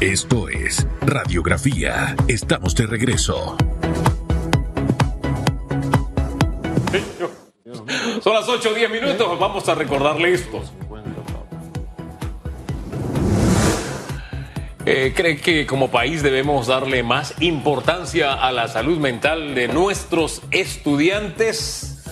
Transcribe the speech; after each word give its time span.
Esto 0.00 0.48
es 0.48 0.86
Radiografía. 1.00 2.14
Estamos 2.28 2.76
de 2.76 2.86
regreso. 2.86 3.56
Son 8.22 8.32
las 8.32 8.48
8 8.48 8.70
o 8.70 8.74
10 8.74 8.90
minutos. 8.92 9.38
Vamos 9.40 9.68
a 9.68 9.74
recordarle 9.74 10.34
esto. 10.34 10.62
Eh, 14.86 15.12
¿Cree 15.16 15.38
que 15.38 15.66
como 15.66 15.90
país 15.90 16.22
debemos 16.22 16.68
darle 16.68 17.02
más 17.02 17.34
importancia 17.42 18.34
a 18.34 18.52
la 18.52 18.68
salud 18.68 18.98
mental 18.98 19.56
de 19.56 19.66
nuestros 19.66 20.42
estudiantes? 20.52 22.04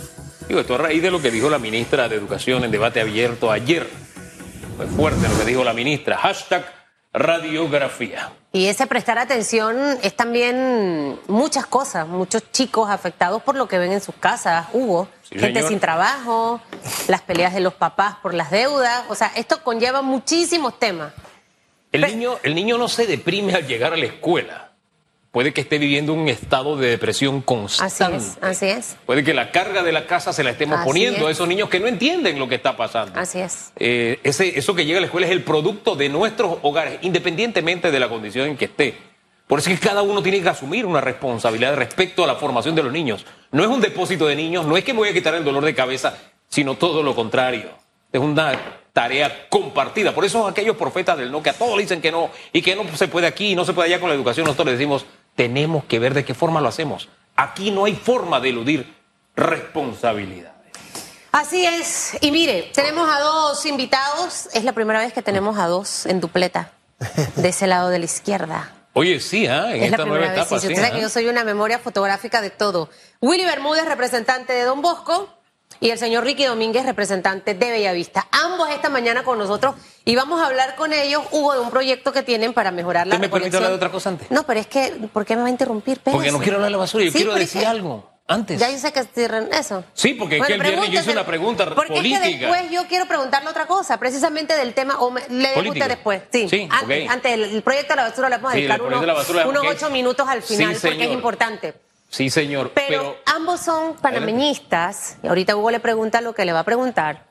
Digo, 0.49 0.59
esto 0.59 0.75
a 0.75 0.79
raíz 0.79 1.03
de 1.03 1.13
lo 1.13 1.23
que 1.23 1.31
dijo 1.31 1.49
la 1.49 1.61
ministra 1.61 2.09
de 2.09 2.17
Educación 2.17 2.65
en 2.65 2.73
debate 2.73 3.01
abierto 3.01 3.53
ayer. 3.53 3.89
Fue 4.77 4.87
fuerte 4.89 5.29
lo 5.29 5.39
que 5.39 5.45
dijo 5.45 5.63
la 5.63 5.73
ministra. 5.73 6.17
Hashtag 6.19 6.76
radiografía. 7.17 8.31
Y 8.53 8.67
ese 8.69 8.87
prestar 8.87 9.19
atención 9.19 9.99
es 10.03 10.15
también 10.15 11.19
muchas 11.29 11.67
cosas, 11.67 12.07
muchos 12.07 12.51
chicos 12.53 12.89
afectados 12.89 13.43
por 13.43 13.55
lo 13.57 13.67
que 13.69 13.79
ven 13.79 13.93
en 13.93 14.01
sus 14.01 14.15
casas, 14.15 14.67
Hugo, 14.73 15.09
Sí, 15.23 15.39
gente 15.39 15.55
señor. 15.61 15.69
sin 15.71 15.81
trabajo, 15.81 16.61
las 17.09 17.21
peleas 17.23 17.53
de 17.55 17.61
los 17.61 17.75
papás 17.75 18.17
por 18.23 18.33
las 18.33 18.51
deudas, 18.51 19.05
o 19.09 19.15
sea, 19.15 19.33
esto 19.35 19.63
conlleva 19.63 20.01
muchísimos 20.03 20.79
temas. 20.79 21.13
El 21.93 22.03
niño, 22.03 22.37
el 22.43 22.55
niño 22.55 22.79
no 22.79 22.89
se 22.89 23.07
deprime 23.07 23.55
al 23.55 23.67
llegar 23.67 23.93
a 23.93 23.97
la 23.97 24.07
escuela. 24.07 24.66
Puede 25.37 25.53
que 25.53 25.61
esté 25.61 25.77
viviendo 25.77 26.15
un 26.15 26.31
estado 26.31 26.79
de 26.79 26.89
depresión 26.89 27.37
Así 27.37 27.45
constante. 27.45 28.17
es, 28.17 28.39
así 28.41 28.65
es, 28.69 28.97
Puede 29.05 29.23
que 29.23 29.35
la 29.35 29.51
carga 29.51 29.83
de 29.83 29.93
la 29.93 30.07
casa 30.07 30.33
se 30.33 30.43
la 30.43 30.49
estemos 30.53 30.79
Así 30.79 30.87
poniendo 30.89 31.27
a 31.27 31.31
es. 31.31 31.37
esos 31.37 31.47
niños 31.47 31.69
que 31.69 31.79
no 31.79 31.89
entienden 31.89 32.39
lo 32.39 32.49
que 32.49 32.55
está 32.55 32.75
pasando. 32.75 33.21
así 33.21 33.41
es. 33.41 33.71
Eh, 33.77 34.19
ese, 34.23 34.59
eso 34.59 34.75
que 34.75 34.87
llega 34.87 34.97
a 34.97 35.03
la 35.03 35.09
escuela 35.09 35.27
es 35.27 35.33
el 35.35 35.45
producto 35.45 35.95
de 35.95 36.09
nuestros 36.09 36.57
hogares, 36.63 37.01
independientemente 37.03 37.91
de 37.91 38.01
la 38.01 38.09
condición 38.09 38.49
en 38.49 38.57
que 38.57 38.65
esté. 38.65 38.97
Por 39.47 39.59
eso 39.59 39.69
es 39.69 39.79
que 39.79 39.87
cada 39.87 40.01
uno 40.01 40.23
tiene 40.23 40.41
que 40.41 40.49
asumir 40.49 40.87
una 40.87 41.03
responsabilidad 41.03 41.77
respecto 41.77 42.25
a 42.25 42.27
la 42.27 42.37
formación 42.37 42.75
de 42.75 42.85
los 42.85 42.93
niños. 42.95 43.27
No 43.53 43.63
es 43.63 43.69
un 43.69 43.83
depósito 43.83 44.27
de 44.27 44.37
niños, 44.37 44.65
no 44.65 44.75
es 44.79 44.85
que 44.85 44.95
me 44.95 45.01
voy 45.01 45.11
a 45.11 45.13
quitar 45.13 45.35
el 45.35 45.45
dolor 45.45 45.67
de 45.67 45.75
cabeza, 45.75 46.17
sino 46.49 46.77
todo 46.77 47.03
lo 47.03 47.15
contrario. 47.15 47.69
Es 48.11 48.23
una 48.23 48.59
tarea 48.95 49.51
compartida. 49.51 50.15
Por 50.15 50.25
eso 50.25 50.47
aquellos 50.47 50.77
profetas 50.79 51.19
del 51.19 51.31
no, 51.31 51.43
que 51.43 51.51
a 51.51 51.53
todos 51.53 51.77
le 51.77 51.83
dicen 51.83 52.01
que 52.01 52.11
no, 52.11 52.31
y 52.55 52.63
que 52.63 52.75
no 52.75 52.85
se 52.97 53.09
puede 53.09 53.27
aquí, 53.27 53.51
y 53.51 53.55
no 53.55 53.67
se 53.67 53.75
puede 53.75 53.89
allá 53.91 54.01
con 54.01 54.09
la 54.09 54.15
educación, 54.15 54.47
nosotros 54.47 54.69
les 54.69 54.79
decimos, 54.79 55.05
tenemos 55.37 55.85
que 55.85 55.99
ver 56.01 56.15
de 56.15 56.25
qué 56.25 56.35
forma 56.35 56.61
lo 56.61 56.69
hacemos. 56.69 57.09
Aquí 57.37 57.71
no 57.71 57.85
hay 57.85 57.95
forma 57.95 58.41
de 58.41 58.49
eludir 58.49 58.97
responsabilidades. 59.37 60.57
Así 61.31 61.67
es. 61.67 62.17
Y 62.23 62.31
mire, 62.33 62.71
tenemos 62.75 63.09
a 63.09 63.21
dos 63.21 63.65
invitados. 63.67 64.49
Es 64.55 64.65
la 64.65 64.73
primera 64.73 64.99
vez 65.01 65.13
que 65.13 65.23
tenemos 65.23 65.59
a 65.59 65.67
dos 65.67 66.07
en 66.07 66.21
dupleta, 66.21 66.71
de 67.37 67.49
ese 67.51 67.67
lado 67.67 67.91
de 67.91 67.99
la 67.99 68.07
izquierda. 68.07 68.73
Oye, 68.95 69.21
sí, 69.21 69.47
¿ah? 69.47 69.75
en 69.77 69.83
es 69.83 69.91
la 69.91 69.97
esta 69.97 70.05
nueva 70.07 70.13
primera 70.21 70.33
vez. 70.33 70.41
etapa. 70.41 70.59
sí, 70.59 70.67
sí, 70.67 70.73
usted 70.73 70.83
sabe 70.83 70.95
¿ah? 70.95 70.97
que 70.97 71.03
yo 71.03 71.11
soy 71.11 71.27
una 71.27 71.45
memoria 71.45 71.79
fotográfica 71.79 72.41
de 72.41 72.49
todo. 72.49 72.89
Willy 73.21 73.45
Bermúdez, 73.45 73.85
representante 73.85 74.55
de 74.55 74.63
Don 74.63 74.81
Bosco, 74.81 75.36
y 75.81 75.91
el 75.91 75.99
señor 75.99 76.25
Ricky 76.25 76.45
Domínguez, 76.45 76.85
representante 76.87 77.55
de 77.55 77.71
Bellavista. 77.71 78.27
Ambos 78.31 78.69
esta 78.71 78.89
mañana 78.89 79.23
con 79.25 79.39
nosotros 79.39 79.75
y 80.05 80.15
vamos 80.17 80.41
a 80.41 80.47
hablar 80.47 80.75
con 80.77 80.93
ellos, 80.93 81.23
Hugo, 81.31 81.55
de 81.55 81.61
un 81.61 81.71
proyecto 81.71 82.13
que 82.13 82.23
tienen 82.23 82.53
para 82.53 82.71
mejorar 82.71 83.07
la 83.07 83.15
¿Usted 83.17 83.27
me 83.27 83.31
permite 83.33 83.57
hablar 83.57 83.71
de 83.71 83.77
otra 83.77 83.91
cosa 83.91 84.11
antes? 84.11 84.31
No, 84.31 84.45
pero 84.45 84.61
es 84.61 84.67
que, 84.67 84.93
¿por 85.13 85.25
qué 85.25 85.37
me 85.37 85.43
va 85.43 85.49
a 85.49 85.51
interrumpir? 85.51 86.01
Porque 86.01 86.31
no 86.33 86.39
quiero 86.39 86.57
hablar 86.57 86.69
de 86.69 86.73
la 86.73 86.79
basura, 86.79 87.05
yo 87.05 87.11
Sí, 87.11 87.19
quiero 87.19 87.33
es 87.35 87.41
decir 87.41 87.61
que- 87.63 87.67
algo 87.67 88.11
antes. 88.29 88.59
Ya 88.59 88.69
yo 88.71 88.79
sé 88.79 88.93
que 88.93 89.07
eso. 89.53 89.85
Sí, 89.95 90.15
porque 90.15 90.39
es 90.39 90.47
que 90.47 90.55
el 90.55 90.61
viernes 90.63 90.91
yo 90.91 91.01
hice 91.01 91.13
una 91.13 91.25
pregunta 91.25 91.65
Porque 91.75 91.95
política. 91.95 92.27
es 92.27 92.33
que 92.35 92.39
después 92.41 92.71
yo 92.73 92.87
quiero 92.89 93.07
preguntarle 93.07 93.49
otra 93.51 93.67
cosa, 93.67 93.99
precisamente 93.99 94.57
del 94.57 94.75
tema, 94.75 94.99
o 94.99 95.11
me- 95.13 95.23
le 95.29 95.51
dejo 95.51 95.69
usted 95.71 95.89
después. 95.89 96.23
Sí, 96.33 96.49
Sí, 96.49 96.69
antes, 96.71 97.05
ok. 97.07 97.11
antes 97.13 97.31
del 97.33 97.45
el 97.45 97.63
proyecto 97.63 97.93
de 97.93 97.97
la 97.97 98.09
basura 98.09 98.29
le 98.29 98.37
vamos 98.37 98.53
a 98.53 98.57
dedicar 98.57 98.83
unos, 98.83 99.01
de 99.01 99.45
unos 99.47 99.65
ocho 99.69 99.91
minutos 99.91 100.27
al 100.29 100.43
Sí, 100.43 100.57
final, 100.57 100.77
porque 100.83 101.05
es 101.05 101.13
importante. 101.13 101.75
Sí, 102.09 102.31
señor. 102.31 102.73
Pero, 102.75 102.87
Pero, 102.89 103.17
ambos 103.27 103.61
son 103.61 103.95
panameñistas, 103.97 105.17
y 105.23 105.27
ahorita 105.27 105.57
Hugo 105.57 105.71
le 105.71 105.81
pregunta 105.81 106.21
lo 106.21 106.35
que 106.35 106.45
le 106.45 106.53
va 106.53 106.61
a 106.61 106.65
preguntar, 106.65 107.27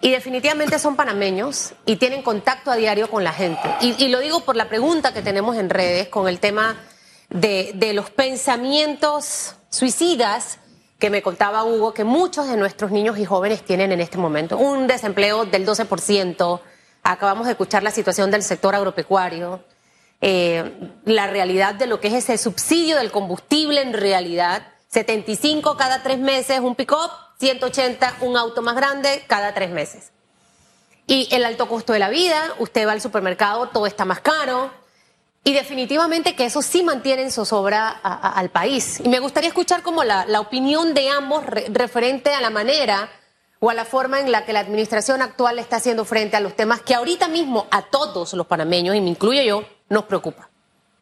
y 0.00 0.10
definitivamente 0.10 0.78
son 0.78 0.96
panameños 0.96 1.72
y 1.86 1.96
tienen 1.96 2.22
contacto 2.22 2.70
a 2.70 2.76
diario 2.76 3.10
con 3.10 3.24
la 3.24 3.32
gente. 3.32 3.68
Y, 3.80 4.04
y 4.04 4.08
lo 4.08 4.20
digo 4.20 4.40
por 4.40 4.54
la 4.54 4.68
pregunta 4.68 5.12
que 5.12 5.22
tenemos 5.22 5.56
en 5.56 5.70
redes 5.70 6.08
con 6.08 6.28
el 6.28 6.40
tema 6.40 6.76
de, 7.30 7.72
de 7.74 7.94
los 7.94 8.10
pensamientos 8.10 9.56
suicidas 9.70 10.58
que 10.98 11.10
me 11.10 11.22
contaba 11.22 11.64
Hugo, 11.64 11.94
que 11.94 12.04
muchos 12.04 12.48
de 12.48 12.56
nuestros 12.56 12.90
niños 12.90 13.18
y 13.18 13.24
jóvenes 13.24 13.62
tienen 13.62 13.92
en 13.92 14.00
este 14.00 14.18
momento. 14.18 14.58
Un 14.58 14.86
desempleo 14.86 15.44
del 15.44 15.64
12%, 15.64 16.60
acabamos 17.04 17.46
de 17.46 17.52
escuchar 17.52 17.82
la 17.82 17.92
situación 17.92 18.30
del 18.30 18.42
sector 18.42 18.74
agropecuario, 18.74 19.62
eh, 20.20 20.72
la 21.04 21.26
realidad 21.26 21.74
de 21.74 21.86
lo 21.86 22.00
que 22.00 22.08
es 22.08 22.14
ese 22.14 22.38
subsidio 22.38 22.96
del 22.96 23.10
combustible 23.10 23.80
en 23.82 23.92
realidad, 23.92 24.66
75 24.88 25.76
cada 25.76 26.02
tres 26.02 26.18
meses 26.18 26.60
un 26.60 26.74
pick-up, 26.74 27.10
180 27.38 28.16
un 28.22 28.36
auto 28.36 28.62
más 28.62 28.74
grande 28.74 29.22
cada 29.26 29.54
tres 29.54 29.70
meses. 29.70 30.10
Y 31.06 31.28
el 31.30 31.44
alto 31.44 31.68
costo 31.68 31.92
de 31.92 31.98
la 32.00 32.08
vida, 32.10 32.52
usted 32.58 32.86
va 32.86 32.92
al 32.92 33.00
supermercado, 33.00 33.68
todo 33.68 33.86
está 33.86 34.04
más 34.04 34.20
caro. 34.20 34.70
Y 35.44 35.54
definitivamente 35.54 36.34
que 36.34 36.44
eso 36.44 36.60
sí 36.60 36.82
mantiene 36.82 37.22
en 37.22 37.30
zozobra 37.30 37.88
a- 38.02 38.32
al 38.38 38.50
país. 38.50 39.00
Y 39.02 39.08
me 39.08 39.18
gustaría 39.20 39.48
escuchar 39.48 39.82
como 39.82 40.04
la, 40.04 40.26
la 40.26 40.40
opinión 40.40 40.92
de 40.92 41.08
ambos 41.08 41.46
re- 41.46 41.66
referente 41.70 42.34
a 42.34 42.40
la 42.42 42.50
manera 42.50 43.08
o 43.60 43.70
a 43.70 43.74
la 43.74 43.84
forma 43.86 44.20
en 44.20 44.30
la 44.30 44.44
que 44.44 44.52
la 44.52 44.60
administración 44.60 45.22
actual 45.22 45.58
está 45.58 45.76
haciendo 45.76 46.04
frente 46.04 46.36
a 46.36 46.40
los 46.40 46.54
temas 46.54 46.82
que 46.82 46.94
ahorita 46.94 47.28
mismo 47.28 47.66
a 47.70 47.82
todos 47.82 48.34
los 48.34 48.46
panameños, 48.46 48.94
y 48.94 49.00
me 49.00 49.08
incluyo 49.10 49.42
yo, 49.42 49.64
nos 49.88 50.04
preocupa. 50.04 50.48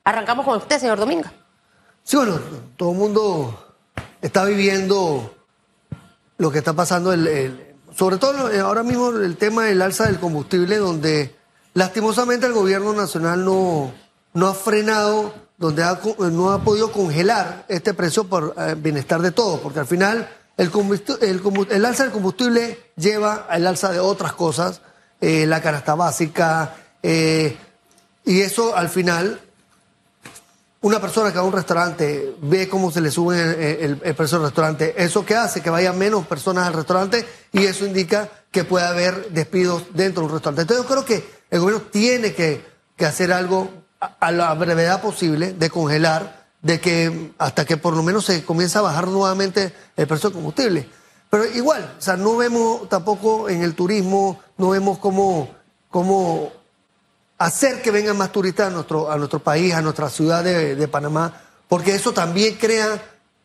Arrancamos 0.05 0.45
con 0.45 0.57
usted, 0.59 0.79
señor 0.79 0.99
Domingo. 0.99 1.29
Sí, 2.05 2.17
bueno, 2.17 2.39
todo 2.77 2.93
el 2.93 2.99
mundo 2.99 3.75
está 4.23 4.45
viviendo 4.45 5.35
lo 6.39 6.51
que 6.51 6.59
está 6.59 6.73
pasando, 6.73 7.13
el- 7.13 7.27
el- 7.27 7.75
sobre 7.97 8.19
todo 8.19 8.33
lo- 8.51 8.67
ahora 8.67 8.83
mismo 8.83 9.09
el 9.11 9.37
tema 9.37 9.65
del 9.65 9.83
alza 9.83 10.05
del 10.07 10.21
combustible, 10.21 10.77
donde 10.77 11.35
lastimosamente 11.75 12.47
el 12.47 12.53
gobierno 12.53 12.93
nacional 12.93 13.45
no, 13.45 13.91
no 14.35 14.47
ha 14.47 14.55
frenado, 14.55 15.35
donde 15.59 15.83
no 16.33 16.53
ha 16.53 16.59
podido 16.63 16.93
congelar 16.93 17.65
este 17.69 17.95
precio 17.95 18.25
por 18.25 18.55
eh, 18.59 18.75
bienestar 18.77 19.23
de 19.23 19.33
todos, 19.33 19.61
porque 19.61 19.81
al 19.81 19.87
final 19.87 20.29
el, 20.59 20.71
el, 21.23 21.67
el 21.71 21.85
alza 21.85 22.03
del 22.05 22.13
combustible 22.13 22.93
lleva 22.97 23.47
al 23.49 23.67
alza 23.67 23.91
de 23.91 23.99
otras 24.01 24.35
cosas, 24.35 24.83
eh, 25.21 25.47
la 25.47 25.63
canasta 25.63 25.95
básica, 25.95 26.75
eh, 27.03 27.57
y 28.27 28.43
eso 28.43 28.77
al 28.77 28.91
final 28.91 29.41
una 30.83 31.01
persona 31.01 31.31
que 31.31 31.39
va 31.39 31.45
a 31.45 31.47
un 31.47 31.53
restaurante 31.53 32.37
ve 32.43 32.69
cómo 32.69 32.91
se 32.91 33.01
le 33.01 33.11
sube 33.11 33.83
el, 33.85 33.97
precio 34.15 34.39
del 34.39 34.49
restaurante, 34.49 34.95
¿eso 34.97 35.25
qué 35.25 35.35
hace? 35.35 35.63
Que 35.63 35.71
vayan 35.71 35.99
menos 35.99 36.27
personas 36.27 36.67
al 36.67 36.75
restaurante 36.75 37.27
y 37.53 37.65
eso 37.65 37.87
indica 37.87 38.29
que 38.51 38.65
puede 38.65 38.87
haber 38.87 39.31
despidos 39.31 39.85
dentro 39.95 40.23
de 40.23 40.27
un 40.27 40.33
restaurante. 40.35 40.63
Entonces 40.63 40.85
yo 40.85 40.89
creo 40.89 41.05
que 41.05 41.29
el 41.51 41.61
gobierno 41.61 41.87
tiene 41.91 42.35
que, 42.35 42.65
hacer 43.05 43.33
algo 43.33 43.69
a, 44.01 44.17
a 44.21 44.33
la 44.33 44.55
brevedad 44.55 45.03
posible 45.03 45.53
de 45.55 45.71
congelar, 45.71 46.47
de 46.63 46.81
que 46.81 47.33
hasta 47.39 47.65
que 47.65 47.77
por 47.77 47.97
lo 47.97 48.03
menos 48.03 48.25
se 48.27 48.45
comience 48.45 48.79
a 48.79 48.83
bajar 48.83 49.09
nuevamente 49.09 49.73
el 49.97 50.07
precio 50.07 50.31
del 50.31 50.35
combustible. 50.35 50.89
Pero 51.31 51.47
igual, 51.47 51.97
o 51.99 52.01
sea, 52.01 52.17
no 52.17 52.37
vemos 52.37 52.89
tampoco 52.89 53.49
en 53.49 53.63
el 53.63 53.75
turismo, 53.75 54.41
no 54.57 54.71
vemos 54.71 54.99
cómo, 54.99 55.51
cómo 55.91 56.53
hacer 57.39 57.83
que 57.83 57.91
vengan 57.91 58.17
más 58.17 58.33
turistas 58.33 58.69
a 58.69 58.71
nuestro, 58.71 59.11
a 59.11 59.17
nuestro 59.17 59.39
país, 59.41 59.75
a 59.75 59.83
nuestra 59.83 60.09
ciudad 60.09 60.43
de, 60.43 60.89
Panamá, 60.89 61.33
porque 61.69 61.95
eso 61.95 62.13
también 62.13 62.55
crea 62.57 63.03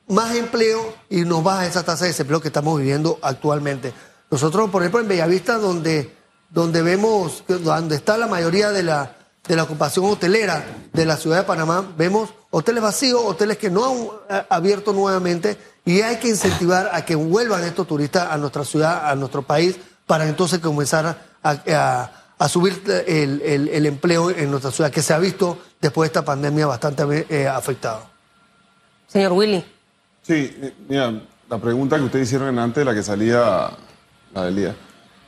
más 0.08 0.36
empleo 0.36 0.94
y 1.10 1.22
nos 1.22 1.44
baja 1.44 1.66
esa 1.66 1.84
tasa 1.84 2.06
de 2.06 2.12
desempleo 2.12 2.42
que 2.42 2.48
estamos 2.50 2.78
viviendo 2.80 3.20
actualmente. 3.22 3.94
Nosotros, 4.30 4.70
por 4.70 4.82
ejemplo, 4.82 5.02
en 5.02 5.08
Bellavista, 5.08 5.58
donde, 5.58 6.16
donde 6.50 6.82
vemos, 6.82 7.44
donde 7.48 7.96
está 7.96 8.18
la 8.18 8.28
mayoría 8.28 8.72
de 8.72 8.84
la, 8.84 9.16
de 9.48 9.56
la 9.56 9.64
ocupación 9.64 10.06
hotelera 10.06 10.64
de 10.94 11.06
la 11.06 11.18
ciudad 11.18 11.38
de 11.38 11.44
Panamá, 11.44 11.86
vemos 11.98 12.30
hoteles 12.50 12.84
vacíos, 12.84 13.22
hoteles 13.26 13.58
que 13.58 13.70
no 13.70 13.86
han 14.30 14.38
eh, 14.38 14.46
abierto 14.50 14.94
nuevamente 14.94 15.58
y 15.84 16.02
hay 16.02 16.18
que 16.18 16.30
incentivar 16.30 16.90
a 16.94 17.04
que 17.04 17.16
vuelvan 17.16 17.64
estos 17.64 17.88
turistas 17.88 18.30
a 18.32 18.38
nuestra 18.38 18.64
ciudad, 18.64 19.10
a 19.10 19.16
nuestro 19.16 19.42
país, 19.42 19.78
para 20.06 20.28
entonces 20.28 20.60
comenzar 20.60 21.18
a- 21.44 22.12
a 22.42 22.50
subir 22.50 22.82
el, 23.08 23.40
el- 23.44 23.68
el 23.70 23.86
empleo 23.86 24.32
en 24.32 24.50
nuestra 24.50 24.72
ciudad, 24.72 24.90
que 24.90 25.04
se 25.04 25.14
ha 25.14 25.20
visto 25.20 25.60
después 25.80 26.08
de 26.08 26.12
esta 26.12 26.26
pandemia 26.26 26.66
bastante 26.66 27.28
eh, 27.30 27.48
afectado. 27.48 28.02
Señor 29.08 29.34
Willy. 29.34 29.64
Sí, 30.24 30.58
eh, 30.60 30.74
mira, 30.90 31.14
la 31.48 31.58
pregunta 31.60 31.98
que 31.98 32.04
ustedes 32.04 32.28
hicieron 32.28 32.58
antes, 32.58 32.84
la 32.84 32.96
que 32.96 33.04
salía, 33.04 33.70
la 34.34 34.46
del 34.46 34.56
día. 34.56 34.76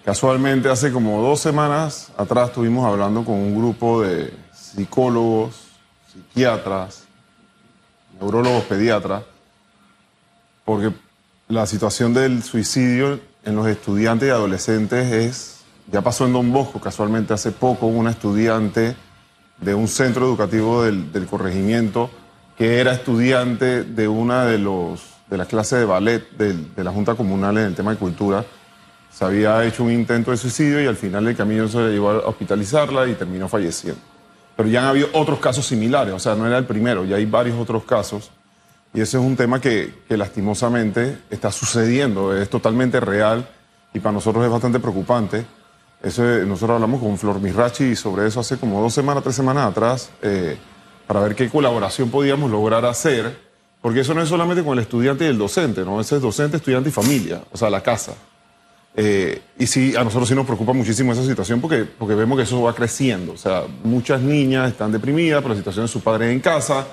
Casualmente, 0.03 0.69
hace 0.69 0.91
como 0.91 1.21
dos 1.21 1.39
semanas 1.39 2.11
atrás 2.17 2.49
estuvimos 2.49 2.83
hablando 2.85 3.23
con 3.23 3.35
un 3.35 3.57
grupo 3.59 4.01
de 4.01 4.33
psicólogos, 4.51 5.55
psiquiatras, 6.11 7.03
neurólogos, 8.19 8.63
pediatras, 8.63 9.23
porque 10.65 10.91
la 11.47 11.65
situación 11.67 12.13
del 12.15 12.41
suicidio 12.41 13.19
en 13.45 13.55
los 13.55 13.67
estudiantes 13.67 14.27
y 14.27 14.31
adolescentes 14.31 15.11
es, 15.11 15.52
ya 15.91 16.01
pasó 16.01 16.25
en 16.25 16.33
Don 16.33 16.51
Bosco, 16.51 16.79
casualmente 16.79 17.33
hace 17.33 17.51
poco 17.51 17.87
una 17.87 18.11
estudiante 18.11 18.95
de 19.59 19.73
un 19.75 19.87
centro 19.87 20.25
educativo 20.25 20.83
del, 20.83 21.11
del 21.11 21.25
corregimiento 21.25 22.09
que 22.57 22.79
era 22.79 22.93
estudiante 22.93 23.83
de 23.83 24.07
una 24.07 24.45
de, 24.45 24.57
los, 24.59 25.01
de 25.29 25.37
las 25.37 25.47
clases 25.47 25.79
de 25.79 25.85
ballet 25.85 26.29
del- 26.37 26.73
de 26.75 26.83
la 26.83 26.91
Junta 26.91 27.15
Comunal 27.15 27.57
en 27.57 27.65
el 27.65 27.75
tema 27.75 27.91
de 27.91 27.97
cultura. 27.97 28.45
Se 29.11 29.25
había 29.25 29.63
hecho 29.65 29.83
un 29.83 29.91
intento 29.91 30.31
de 30.31 30.37
suicidio 30.37 30.81
y 30.81 30.87
al 30.87 30.95
final 30.95 31.25
del 31.25 31.35
camino 31.35 31.67
se 31.67 31.79
le 31.79 31.91
llevó 31.93 32.11
a 32.11 32.17
hospitalizarla 32.27 33.07
y 33.07 33.13
terminó 33.13 33.47
falleciendo. 33.47 33.99
Pero 34.55 34.69
ya 34.69 34.81
han 34.81 34.87
habido 34.87 35.07
otros 35.13 35.39
casos 35.39 35.65
similares, 35.65 36.13
o 36.13 36.19
sea, 36.19 36.35
no 36.35 36.45
era 36.47 36.57
el 36.57 36.65
primero, 36.65 37.05
ya 37.05 37.15
hay 37.15 37.25
varios 37.25 37.57
otros 37.59 37.83
casos. 37.83 38.29
Y 38.93 39.01
ese 39.01 39.17
es 39.17 39.23
un 39.23 39.35
tema 39.35 39.59
que, 39.59 39.93
que 40.07 40.15
lastimosamente 40.17 41.19
está 41.31 41.51
sucediendo, 41.51 42.35
es 42.35 42.49
totalmente 42.49 42.99
real 42.99 43.47
y 43.93 43.99
para 43.99 44.13
nosotros 44.13 44.45
es 44.45 44.51
bastante 44.51 44.79
preocupante. 44.79 45.45
Nosotros 46.03 46.69
hablamos 46.69 47.01
con 47.01 47.17
Flor 47.17 47.39
Mirachi 47.39 47.95
sobre 47.95 48.27
eso 48.27 48.41
hace 48.41 48.57
como 48.57 48.81
dos 48.81 48.93
semanas, 48.93 49.23
tres 49.23 49.35
semanas 49.35 49.71
atrás, 49.71 50.09
eh, 50.21 50.57
para 51.07 51.21
ver 51.21 51.33
qué 51.33 51.49
colaboración 51.49 52.09
podíamos 52.09 52.51
lograr 52.51 52.83
hacer, 52.83 53.39
porque 53.81 54.01
eso 54.01 54.13
no 54.13 54.21
es 54.21 54.27
solamente 54.27 54.63
con 54.63 54.77
el 54.77 54.83
estudiante 54.83 55.23
y 55.23 55.27
el 55.27 55.37
docente, 55.37 55.85
¿no? 55.85 56.01
Ese 56.01 56.17
es 56.17 56.21
docente, 56.21 56.57
estudiante 56.57 56.89
y 56.89 56.91
familia, 56.91 57.41
o 57.51 57.57
sea, 57.57 57.69
la 57.69 57.81
casa. 57.81 58.15
Eh, 58.95 59.41
y 59.57 59.65
sí, 59.65 59.95
a 59.95 60.03
nosotros 60.03 60.27
sí 60.27 60.35
nos 60.35 60.45
preocupa 60.45 60.73
muchísimo 60.73 61.13
esa 61.13 61.23
situación 61.23 61.61
porque, 61.61 61.85
porque 61.85 62.15
vemos 62.15 62.37
que 62.37 62.43
eso 62.43 62.61
va 62.61 62.75
creciendo. 62.75 63.31
O 63.31 63.37
sea, 63.37 63.63
muchas 63.83 64.21
niñas 64.21 64.71
están 64.71 64.91
deprimidas 64.91 65.41
por 65.41 65.51
la 65.51 65.57
situación 65.57 65.85
de 65.85 65.91
sus 65.91 66.01
padres 66.01 66.33
en 66.33 66.41
casa, 66.41 66.85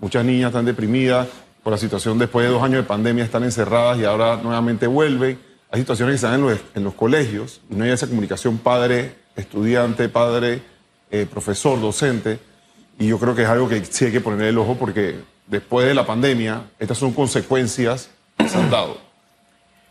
muchas 0.00 0.24
niñas 0.24 0.48
están 0.48 0.64
deprimidas 0.64 1.28
por 1.62 1.72
la 1.72 1.78
situación 1.78 2.18
después 2.18 2.44
de 2.44 2.52
dos 2.52 2.62
años 2.64 2.78
de 2.78 2.82
pandemia, 2.82 3.24
están 3.24 3.44
encerradas 3.44 3.98
y 3.98 4.04
ahora 4.04 4.36
nuevamente 4.42 4.88
vuelven. 4.88 5.38
Hay 5.70 5.80
situaciones 5.80 6.14
que 6.14 6.18
se 6.18 6.26
dan 6.26 6.40
en 6.40 6.46
los, 6.46 6.60
en 6.74 6.84
los 6.84 6.94
colegios 6.94 7.60
y 7.70 7.74
no 7.74 7.84
hay 7.84 7.90
esa 7.90 8.06
comunicación 8.06 8.58
padre-estudiante, 8.58 10.08
padre-profesor, 10.08 11.80
docente. 11.80 12.38
Y 12.98 13.08
yo 13.08 13.18
creo 13.18 13.34
que 13.34 13.42
es 13.42 13.48
algo 13.48 13.68
que 13.68 13.84
sí 13.84 14.06
hay 14.06 14.12
que 14.12 14.20
poner 14.20 14.46
el 14.46 14.58
ojo 14.58 14.76
porque 14.78 15.16
después 15.46 15.86
de 15.86 15.94
la 15.94 16.06
pandemia, 16.06 16.70
estas 16.78 16.98
son 16.98 17.12
consecuencias 17.12 18.10
que 18.36 18.48
se 18.48 18.58
han 18.58 18.70
dado. 18.70 18.98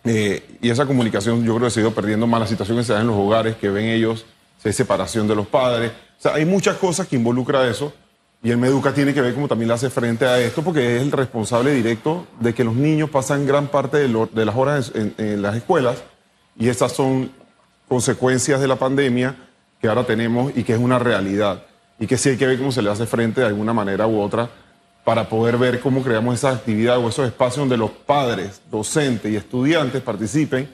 Eh, 0.06 0.58
y 0.62 0.70
esa 0.70 0.86
comunicación 0.86 1.44
yo 1.44 1.56
creo 1.56 1.68
que 1.68 1.72
se 1.72 1.80
ha 1.80 1.84
ido 1.84 1.94
perdiendo 1.94 2.28
más 2.28 2.40
la 2.40 2.48
situación 2.48 2.78
que 2.78 2.84
se 2.84 2.94
da 2.94 3.02
en 3.02 3.08
los 3.08 3.16
hogares, 3.16 3.56
que 3.56 3.70
ven 3.70 3.86
ellos, 3.86 4.26
si 4.62 4.70
hay 4.70 4.74
separación 4.74 5.28
de 5.28 5.36
los 5.36 5.48
padres. 5.48 5.92
O 6.20 6.22
sea, 6.22 6.36
hay 6.36 6.46
muchas 6.46 6.78
cosas 6.78 7.08
que 7.08 7.16
involucra 7.16 7.68
eso 7.68 7.94
y 8.46 8.52
el 8.52 8.60
Meduca 8.60 8.94
tiene 8.94 9.12
que 9.12 9.22
ver 9.22 9.34
cómo 9.34 9.48
también 9.48 9.70
le 9.70 9.74
hace 9.74 9.90
frente 9.90 10.24
a 10.24 10.40
esto 10.40 10.62
porque 10.62 10.98
es 10.98 11.02
el 11.02 11.12
responsable 11.12 11.74
directo 11.74 12.28
de 12.40 12.54
que 12.54 12.64
los 12.64 12.76
niños 12.76 13.10
pasan 13.10 13.48
gran 13.48 13.70
parte 13.70 13.98
de, 13.98 14.46
las 14.46 14.56
horas 14.56 14.92
en, 14.94 15.42
las 15.42 15.56
escuelas 15.56 16.04
y 16.56 16.70
estas 16.70 16.92
son 16.92 17.32
consecuencias 17.88 18.62
de 18.62 18.68
la 18.68 18.76
pandemia 18.76 19.36
que 19.82 19.88
ahora 19.88 20.04
tenemos 20.04 20.56
y 20.56 20.64
que 20.64 20.74
es 20.74 20.80
una 20.80 21.00
realidad. 21.00 21.64
Y 21.98 22.06
que 22.06 22.18
sí 22.18 22.30
hay 22.30 22.38
que 22.38 22.46
ver 22.46 22.60
cómo 22.60 22.72
se 22.72 22.84
le 22.84 22.92
hace 22.92 23.08
frente 23.08 23.42
de 23.42 23.48
alguna 23.48 23.74
manera 23.74 24.06
u 24.06 24.22
otra 24.22 24.48
para 25.04 25.28
poder 25.28 25.58
ver 25.58 25.80
cómo 25.80 26.04
creamos 26.04 26.36
esa 26.36 26.52
actividad 26.52 27.00
o 27.00 27.10
esos 27.10 27.26
espacios 27.26 27.58
donde 27.58 27.78
los 27.78 27.90
padres, 27.90 28.62
docentes 28.70 29.32
y 29.32 29.38
estudiantes 29.38 30.04
participen 30.04 30.70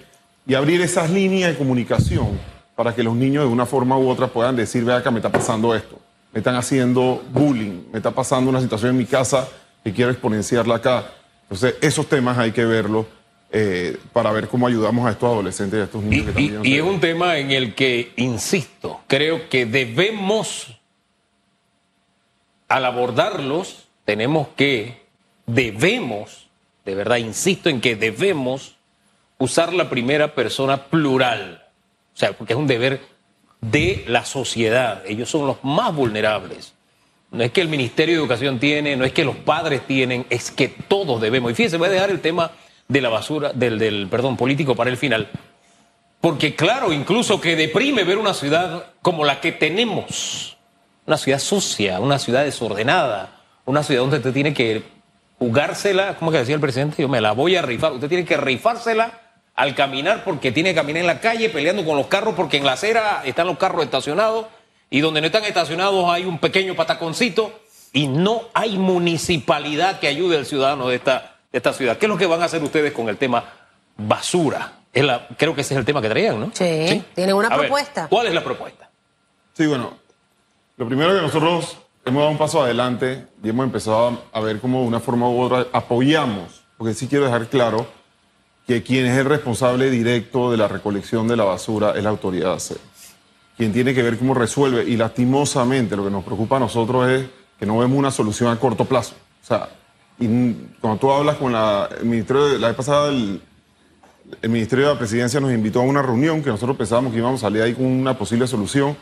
y 0.45 0.56
abrir 0.56 0.81
esas 0.81 1.09
líneas 1.09 1.51
de 1.51 1.57
comunicación 1.57 2.38
para 2.75 2.94
que 2.94 3.01
los 3.01 3.15
niños 3.15 3.45
de 3.45 3.50
una 3.50 3.65
forma 3.65 3.97
u 3.97 4.09
otra 4.09 4.27
puedan 4.27 4.57
decir, 4.57 4.83
vea 4.83 4.97
acá, 4.97 5.09
me 5.09 5.19
está 5.19 5.31
pasando 5.31 5.73
esto, 5.73 5.97
me 6.33 6.39
están 6.39 6.56
haciendo 6.56 7.24
bullying, 7.31 7.83
me 7.92 7.98
está 7.98 8.12
pasando 8.12 8.50
una 8.50 8.62
situación 8.62 8.92
en 8.92 8.98
mi 8.98 9.06
casa 9.06 9.48
que 9.83 9.92
quiero 9.94 10.12
exponenciarla 10.12 10.75
acá. 10.75 11.12
Entonces, 11.44 11.75
esos 11.81 12.07
temas 12.07 12.38
hay 12.38 12.51
que 12.51 12.63
verlos 12.66 13.06
eh, 13.51 13.98
para 14.13 14.31
ver 14.31 14.48
cómo 14.48 14.66
ayudamos 14.68 15.06
a 15.06 15.12
estos 15.12 15.28
adolescentes 15.30 15.78
y 15.78 15.81
a 15.81 15.83
estos 15.83 16.04
Y, 16.04 16.07
niños 16.07 16.36
que 16.36 16.42
y- 16.42 16.50
también... 16.50 16.74
y 16.74 16.78
es 16.78 16.83
un 16.83 17.00
tema 17.01 17.38
en 17.38 17.51
el 17.51 17.75
que, 17.75 18.13
insisto, 18.16 19.01
creo 19.07 19.50
que 19.50 19.66
debemos, 19.66 20.80
al 22.69 22.86
abordarlos, 22.86 23.88
tenemos 24.06 24.48
que, 24.56 25.01
debemos, 25.45 26.48
de 26.86 26.95
verdad, 26.95 27.18
insisto 27.18 27.69
en 27.69 27.81
que 27.81 27.95
debemos 27.98 28.75
usar 29.38 29.74
la 29.74 29.89
primera 29.89 30.33
persona 30.33 30.86
plural. 30.86 31.63
O 32.16 32.18
sea, 32.18 32.31
porque 32.33 32.54
es 32.54 32.60
un 32.60 32.68
deber 32.68 33.01
de 33.62 34.04
la 34.08 34.25
sociedad. 34.25 35.04
Ellos 35.08 35.30
son 35.30 35.48
los 35.48 35.63
más 35.63 35.96
vulnerables. 35.96 36.74
No 37.30 37.44
es 37.44 37.52
que 37.52 37.62
el 37.62 37.69
Ministerio 37.69 38.16
de 38.16 38.22
Educación 38.22 38.60
tiene, 38.60 38.98
no 38.98 39.06
es 39.06 39.13
que 39.13 39.24
los 39.24 39.38
padres 39.38 39.88
tienen, 39.88 40.25
es 40.30 40.52
que 40.52 40.68
todos 40.68 41.22
debemos. 41.22 41.52
Y 41.52 41.56
fíjense, 41.56 41.78
voy 41.78 41.88
a 41.88 41.92
dejar 41.92 42.10
el 42.10 42.19
tema 42.19 42.52
de 42.88 43.02
la 43.02 43.10
basura, 43.10 43.54
del, 43.54 43.80
del 43.80 44.08
perdón, 44.10 44.36
político 44.36 44.75
para 44.75 44.90
el 44.90 44.98
final. 44.98 45.30
Porque 46.19 46.56
claro, 46.56 46.92
incluso 46.92 47.40
que 47.40 47.56
deprime 47.56 48.04
ver 48.04 48.18
una 48.18 48.34
ciudad 48.34 48.88
como 49.02 49.24
la 49.24 49.40
que 49.40 49.54
tenemos. 49.54 50.57
Una 51.06 51.18
ciudad 51.18 51.40
sucia, 51.40 52.00
una 52.00 52.19
ciudad 52.19 52.44
desordenada, 52.44 53.42
una 53.66 53.81
ciudad 53.81 54.02
donde 54.02 54.18
usted 54.18 54.34
tiene 54.34 54.54
que 54.54 54.84
jugársela, 55.40 56.18
¿cómo 56.18 56.31
que 56.31 56.38
decía 56.38 56.56
el 56.56 56.62
presidente? 56.62 57.02
Yo 57.02 57.07
me 57.07 57.22
la 57.22 57.31
voy 57.31 57.56
a 57.56 57.62
rifar. 57.62 57.94
Usted 57.94 58.10
tiene 58.10 58.25
que 58.25 58.38
rifársela 58.38 59.20
al 59.62 59.75
caminar 59.75 60.24
porque 60.24 60.52
tiene 60.52 60.69
que 60.72 60.75
caminar 60.75 61.02
en 61.02 61.08
la 61.08 61.19
calle 61.19 61.50
peleando 61.50 61.86
con 61.86 61.96
los 61.96 62.08
carros 62.08 62.34
porque 62.36 62.58
en 62.58 62.66
la 62.66 62.74
acera 62.74 63.22
están 63.25 63.46
los 63.46 63.58
carros 63.60 63.84
estacionados 63.84 64.48
y 64.90 65.02
donde 65.02 65.22
no 65.22 65.28
están 65.28 65.44
estacionados 65.46 66.10
hay 66.10 66.25
un 66.25 66.40
pequeño 66.40 66.75
pataconcito 66.75 67.52
y 67.94 68.08
no 68.08 68.42
hay 68.56 68.78
municipalidad 68.80 70.00
que 70.00 70.08
ayude 70.08 70.38
al 70.38 70.46
ciudadano 70.48 70.88
de 70.88 70.96
esta, 70.96 71.36
de 71.52 71.58
esta 71.60 71.74
ciudad. 71.74 71.98
¿Qué 71.98 72.08
es 72.08 72.10
lo 72.10 72.18
que 72.18 72.25
van 72.25 72.42
a 72.42 72.46
hacer 72.46 72.63
ustedes 72.63 72.92
con 72.92 73.08
el 73.08 73.18
tema 73.18 73.44
basura? 73.98 74.80
Es 74.92 75.04
la- 75.04 75.28
creo 75.38 75.54
que 75.54 75.62
ese 75.62 75.74
es 75.75 75.78
el 75.78 75.86
tema 75.86 76.02
que 76.02 76.10
traían, 76.10 76.40
¿no? 76.40 76.48
Sí, 76.54 77.04
tienen 77.14 77.36
una 77.36 77.48
A 77.48 77.52
ver, 77.52 77.60
propuesta. 77.68 78.07
¿Cuál 78.10 78.28
es 78.28 78.34
la 78.34 78.44
propuesta? 78.44 78.90
Sí, 79.54 79.68
bueno, 79.68 79.94
lo 80.78 80.88
primero 80.88 81.14
que 81.14 81.22
nosotros 81.22 81.78
hemos 82.04 82.19
dado 82.22 82.31
un 82.31 82.38
paso 82.38 82.64
adelante 82.64 83.28
y 83.44 83.50
hemos 83.50 83.66
empezado 83.66 84.19
a, 84.34 84.38
a 84.40 84.42
ver 84.42 84.60
cómo 84.60 84.81
de 84.81 84.88
una 84.88 85.00
forma 85.00 85.30
u 85.30 85.40
otra 85.40 85.68
apoyamos, 85.72 86.64
porque 86.78 86.94
sí 86.96 87.07
quiero 87.07 87.25
dejar 87.25 87.48
claro 87.48 87.86
que 88.71 88.83
quien 88.83 89.06
es 89.06 89.18
el 89.18 89.25
responsable 89.25 89.89
directo 89.89 90.50
de 90.50 90.56
la 90.56 90.69
recolección 90.69 91.27
de 91.27 91.35
la 91.35 91.44
basura 91.44 91.91
es 91.97 92.03
la 92.03 92.09
autoridad 92.09 92.53
aseo. 92.53 92.77
Quien 93.57 93.73
tiene 93.73 93.94
que 93.94 94.01
ver 94.01 94.18
cómo 94.18 94.33
resuelve 94.33 94.85
y 94.88 94.95
lastimosamente 94.95 95.97
lo 95.97 96.06
que 96.06 96.09
nos 96.09 96.23
preocupa 96.23 96.56
a 96.56 96.62
nosotros 96.62 97.09
es 97.09 97.25
que 97.59 97.65
no 97.65 97.77
vemos 97.79 97.97
una 97.97 98.12
solución 98.12 98.50
a 98.50 98.57
corto 98.57 98.85
plazo. 98.85 99.13
O 99.44 99.45
sea, 99.45 99.68
y 100.18 100.53
cuando 100.79 101.00
tú 101.00 101.12
hablas 101.12 101.35
con 101.35 101.51
la, 101.51 101.89
el 102.00 102.06
ministerio, 102.06 102.57
la 102.59 102.68
vez 102.68 102.77
pasada 102.77 103.09
el, 103.09 103.41
el 104.41 104.50
Ministerio 104.50 104.88
de 104.88 104.94
la 104.94 105.00
Presidencia 105.00 105.41
nos 105.41 105.51
invitó 105.51 105.81
a 105.81 105.83
una 105.83 106.01
reunión 106.01 106.41
que 106.41 106.50
nosotros 106.50 106.77
pensábamos 106.77 107.12
que 107.12 107.18
íbamos 107.18 107.41
a 107.41 107.47
salir 107.47 107.62
ahí 107.62 107.73
con 107.73 107.85
una 107.85 108.18
posible 108.18 108.47
solución 108.47 108.95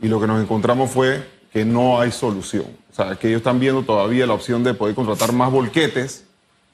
y 0.00 0.08
lo 0.08 0.20
que 0.20 0.26
nos 0.26 0.42
encontramos 0.42 0.90
fue 0.90 1.24
que 1.52 1.64
no 1.64 2.00
hay 2.00 2.10
solución. 2.10 2.66
O 2.90 2.94
sea, 2.94 3.14
que 3.14 3.28
ellos 3.28 3.38
están 3.38 3.60
viendo 3.60 3.82
todavía 3.82 4.26
la 4.26 4.34
opción 4.34 4.64
de 4.64 4.74
poder 4.74 4.96
contratar 4.96 5.32
más 5.32 5.52
volquetes 5.52 6.24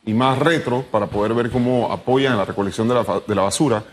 y 0.08 0.14
más 0.14 0.38
retro 0.38 0.86
para 0.90 1.06
poder 1.06 1.34
ver 1.34 1.50
cómo 1.50 1.92
apoyan 1.92 2.38
la 2.38 2.46
recolección 2.46 2.88
de 2.88 2.94
la, 2.94 3.04
de 3.26 3.34
la 3.34 3.42
basura. 3.42 3.84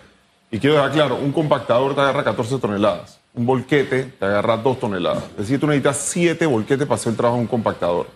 Y 0.49 0.59
quiero 0.59 0.77
dejar 0.77 0.93
claro, 0.93 1.15
un 1.17 1.33
compactador 1.33 1.93
te 1.93 1.99
agarra 1.99 2.23
14 2.23 2.57
toneladas, 2.57 3.19
un 3.33 3.45
volquete 3.45 4.13
te 4.17 4.25
agarra 4.25 4.55
2 4.55 4.79
toneladas. 4.79 5.25
Es 5.31 5.39
decir, 5.39 5.59
tú 5.59 5.67
necesitas 5.67 5.97
7 5.97 6.45
volquetes 6.45 6.87
para 6.87 6.95
hacer 6.95 7.11
el 7.11 7.17
trabajo 7.17 7.35
de 7.35 7.41
un 7.41 7.47
compactador. 7.47 8.07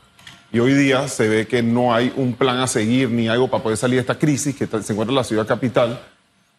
Y 0.49 0.59
hoy 0.59 0.75
día 0.75 1.09
se 1.09 1.27
ve 1.27 1.45
que 1.45 1.61
no 1.61 1.93
hay 1.93 2.13
un 2.15 2.35
plan 2.35 2.59
a 2.59 2.67
seguir 2.67 3.09
ni 3.09 3.27
algo 3.27 3.49
para 3.49 3.63
poder 3.63 3.77
salir 3.77 3.95
de 3.95 4.01
esta 4.01 4.17
crisis 4.17 4.55
que 4.55 4.65
se 4.65 4.93
encuentra 4.93 5.11
en 5.11 5.15
la 5.15 5.25
ciudad 5.25 5.45
capital 5.45 5.99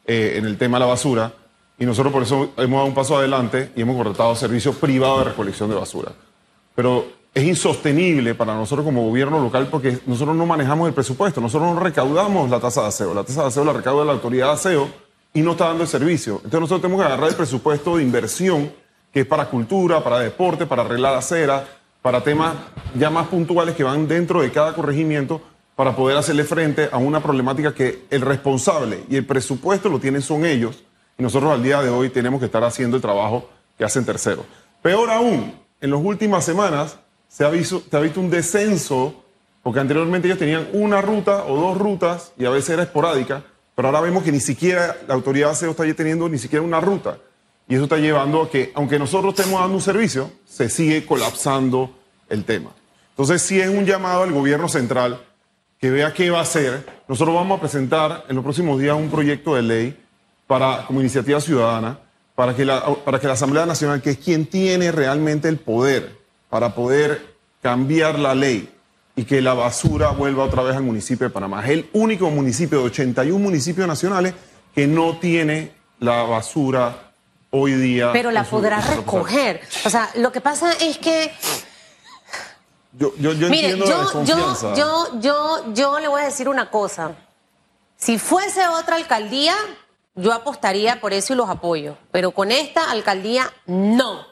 eh, 0.07 0.35
en 0.37 0.45
el 0.45 0.59
tema 0.59 0.77
de 0.77 0.81
la 0.81 0.91
basura. 0.91 1.33
Y 1.79 1.87
nosotros 1.87 2.13
por 2.13 2.23
eso 2.23 2.53
hemos 2.59 2.77
dado 2.77 2.85
un 2.85 2.95
paso 2.95 3.17
adelante 3.17 3.73
y 3.75 3.81
hemos 3.81 3.97
contratado 3.97 4.37
servicios 4.37 4.77
privados 4.77 5.21
de 5.21 5.31
recolección 5.31 5.71
de 5.71 5.77
basura. 5.77 6.13
Pero 6.75 7.07
es 7.33 7.45
insostenible 7.45 8.35
para 8.35 8.55
nosotros 8.55 8.85
como 8.85 9.07
gobierno 9.07 9.41
local 9.41 9.69
porque 9.71 9.99
nosotros 10.07 10.37
no 10.37 10.47
manejamos 10.47 10.89
el 10.89 10.95
presupuesto, 10.95 11.41
nosotros 11.41 11.73
no 11.75 11.81
recaudamos 11.81 12.51
la 12.51 12.59
tasa 12.59 12.83
de 12.83 12.89
aseo. 12.89 13.15
La 13.15 13.23
tasa 13.23 13.43
de 13.43 13.49
aseo 13.49 13.65
la 13.65 13.73
recauda 13.73 14.05
la 14.05 14.13
autoridad 14.13 14.49
de 14.49 14.53
aseo 14.53 14.89
y 15.33 15.43
no 15.43 15.53
está 15.53 15.69
dando 15.69 15.85
el 15.85 15.89
servicio. 15.89 16.35
Entonces 16.37 16.61
nosotros 16.61 16.83
tenemos 16.83 17.01
que 17.01 17.07
agarrar 17.07 17.29
el 17.29 17.37
presupuesto 17.37 17.97
de 17.97 18.03
inversión 18.03 18.73
que 19.13 19.21
es 19.21 19.27
para 19.27 19.47
cultura, 19.47 20.03
para 20.03 20.19
deporte, 20.19 20.67
para 20.67 20.83
arreglar 20.83 21.15
acera, 21.15 21.67
para 22.03 22.23
temas 22.23 22.55
ya 22.95 23.11
más 23.11 23.29
puntuales 23.29 23.75
que 23.75 23.85
van 23.85 24.09
dentro 24.09 24.41
de 24.43 24.51
cada 24.51 24.73
corregimiento 24.75 25.41
para 25.77 25.95
poder 25.95 26.17
hacerle 26.17 26.45
frente 26.45 26.89
a 26.91 26.99
una 26.99 27.21
problemática 27.21 27.75
que 27.75 28.05
el 28.11 28.23
responsable 28.23 29.05
y 29.09 29.17
el 29.17 29.25
presupuesto 29.25 29.89
lo 29.89 29.99
tienen 29.99 30.23
son 30.23 30.45
ellos 30.45 30.83
y 31.17 31.23
nosotros 31.23 31.53
al 31.53 31.63
día 31.63 31.81
de 31.83 31.91
hoy 31.91 32.11
tenemos 32.11 32.41
que 32.41 32.47
estar 32.47 32.65
haciendo 32.65 32.97
el 32.97 33.03
trabajo 33.03 33.49
que 33.79 33.85
hacen 33.85 34.05
terceros. 34.05 34.45
Peor 34.83 35.11
aún, 35.11 35.55
en 35.81 35.91
las 35.91 36.01
últimas 36.01 36.45
semanas 36.45 36.99
se 37.31 37.45
ha 37.45 37.49
visto, 37.49 37.83
se 37.89 37.97
ha 37.97 38.01
visto 38.01 38.21
un 38.21 38.29
descenso, 38.29 39.15
porque 39.63 39.79
anteriormente 39.79 40.27
ellos 40.27 40.39
tenían 40.39 40.69
una 40.73 41.01
ruta 41.01 41.45
o 41.45 41.57
dos 41.57 41.79
rutas 41.79 42.33
y 42.37 42.45
a 42.45 42.51
veces 42.51 42.71
era 42.71 42.83
esporádica, 42.83 43.45
pero 43.77 43.89
ahora 43.89 44.01
vemos 44.01 44.25
que 44.25 44.33
ni 44.33 44.41
siquiera 44.41 44.97
la 45.07 45.15
autoridad 45.15 45.47
de 45.47 45.53
aseo 45.53 45.71
está 45.71 45.95
teniendo 45.95 46.29
ni 46.29 46.39
siquiera 46.39 46.65
una 46.65 46.81
ruta. 46.81 47.19
Y 47.69 47.77
eso 47.77 47.85
está 47.85 47.99
llevando 47.99 48.43
a 48.43 48.51
que, 48.51 48.73
aunque 48.75 48.99
nosotros 48.99 49.33
estemos 49.33 49.61
dando 49.61 49.77
un 49.77 49.81
servicio, 49.81 50.33
se 50.45 50.69
sigue 50.69 51.07
colapsando 51.07 51.97
el 52.29 52.45
tema. 52.45 52.71
Entonces, 53.11 53.43
sí 53.43 53.61
es 53.61 53.69
un 53.69 53.87
llamado 53.87 54.25
al 54.25 54.33
gobierno 54.33 54.69
central 54.69 55.21
que 55.79 55.91
vea 55.91 56.13
qué 56.13 56.31
va 56.31 56.41
a 56.41 56.43
hacer. 56.43 56.85
Nosotros 57.07 57.35
vamos 57.35 57.59
a 57.59 57.61
presentar 57.61 58.25
en 58.29 58.35
los 58.35 58.43
próximos 58.43 58.81
días 58.81 58.97
un 58.97 59.09
proyecto 59.09 59.55
de 59.55 59.63
ley 59.63 60.05
para, 60.49 60.85
como 60.85 61.01
iniciativa 61.01 61.41
ciudadana 61.41 62.01
para 62.35 62.57
que, 62.57 62.65
la, 62.65 62.85
para 63.05 63.21
que 63.21 63.29
la 63.29 63.35
Asamblea 63.35 63.67
Nacional, 63.67 64.03
que 64.03 64.11
es 64.11 64.19
quien 64.19 64.47
tiene 64.47 64.91
realmente 64.91 65.49
el 65.49 65.59
poder 65.59 66.20
para 66.51 66.75
poder 66.75 67.37
cambiar 67.63 68.19
la 68.19 68.35
ley 68.35 68.69
y 69.17 69.25
que 69.25 69.41
la 69.41 69.55
basura 69.55 70.11
vuelva 70.11 70.45
otra 70.45 70.63
vez 70.63 70.77
al 70.77 70.83
municipio 70.83 71.27
de 71.27 71.33
Panamá. 71.33 71.65
Es 71.65 71.71
el 71.71 71.91
único 71.93 72.29
municipio 72.31 72.79
de 72.81 72.85
81 72.87 73.39
municipios 73.39 73.87
nacionales 73.87 74.35
que 74.75 74.87
no 74.87 75.19
tiene 75.19 75.73
la 75.99 76.23
basura 76.25 77.13
hoy 77.51 77.75
día. 77.75 78.11
Pero 78.13 78.31
la 78.31 78.45
podrá 78.45 78.81
recoger. 78.81 79.61
O 79.85 79.91
sea, 79.91 80.11
lo 80.17 80.33
que 80.33 80.41
pasa 80.41 80.73
es 80.73 80.99
que 80.99 81.33
Yo, 82.93 83.13
yo, 83.19 83.33
yo 83.33 83.49
Mire, 83.49 83.71
entiendo 83.71 84.25
yo, 84.25 84.75
yo, 84.75 85.21
yo, 85.21 85.73
yo 85.75 86.01
le 86.01 86.09
voy 86.09 86.23
a 86.23 86.25
decir 86.25 86.49
una 86.49 86.71
cosa. 86.71 87.13
Si 87.97 88.19
fuese 88.19 88.67
otra 88.67 88.97
alcaldía, 88.97 89.55
yo 90.15 90.33
apostaría 90.33 91.01
por 91.01 91.13
eso 91.13 91.35
y 91.35 91.37
los 91.37 91.49
apoyo. 91.49 91.97
Pero 92.11 92.31
con 92.33 92.51
esta 92.51 92.91
alcaldía, 92.91 93.53
no. 93.67 94.27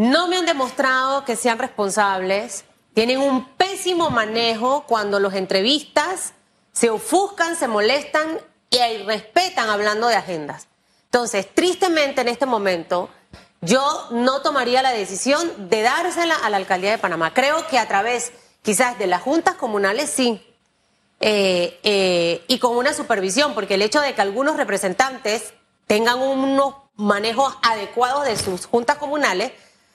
No 0.00 0.28
me 0.28 0.38
han 0.38 0.46
demostrado 0.46 1.26
que 1.26 1.36
sean 1.36 1.58
responsables. 1.58 2.64
Tienen 2.94 3.18
un 3.20 3.44
pésimo 3.44 4.08
manejo 4.08 4.86
cuando 4.86 5.20
los 5.20 5.34
entrevistas 5.34 6.32
se 6.72 6.88
ofuscan, 6.88 7.54
se 7.54 7.68
molestan 7.68 8.40
y 8.70 8.78
irrespetan 8.78 9.68
hablando 9.68 10.06
de 10.06 10.14
agendas. 10.14 10.68
Entonces, 11.04 11.46
tristemente 11.52 12.22
en 12.22 12.28
este 12.28 12.46
momento, 12.46 13.10
yo 13.60 14.06
no 14.10 14.40
tomaría 14.40 14.80
la 14.80 14.92
decisión 14.92 15.68
de 15.68 15.82
dársela 15.82 16.34
a 16.34 16.48
la 16.48 16.56
alcaldía 16.56 16.92
de 16.92 16.96
Panamá. 16.96 17.34
Creo 17.34 17.66
que 17.66 17.78
a 17.78 17.86
través 17.86 18.32
quizás 18.62 18.98
de 18.98 19.06
las 19.06 19.20
juntas 19.20 19.56
comunales 19.56 20.08
sí, 20.08 20.42
eh, 21.20 21.78
eh, 21.82 22.42
y 22.48 22.58
con 22.58 22.74
una 22.74 22.94
supervisión, 22.94 23.52
porque 23.52 23.74
el 23.74 23.82
hecho 23.82 24.00
de 24.00 24.14
que 24.14 24.22
algunos 24.22 24.56
representantes 24.56 25.52
tengan 25.86 26.20
unos 26.20 26.74
manejos 26.96 27.54
adecuados 27.60 28.24
de 28.24 28.38
sus 28.38 28.64
juntas 28.64 28.96
comunales 28.96 29.52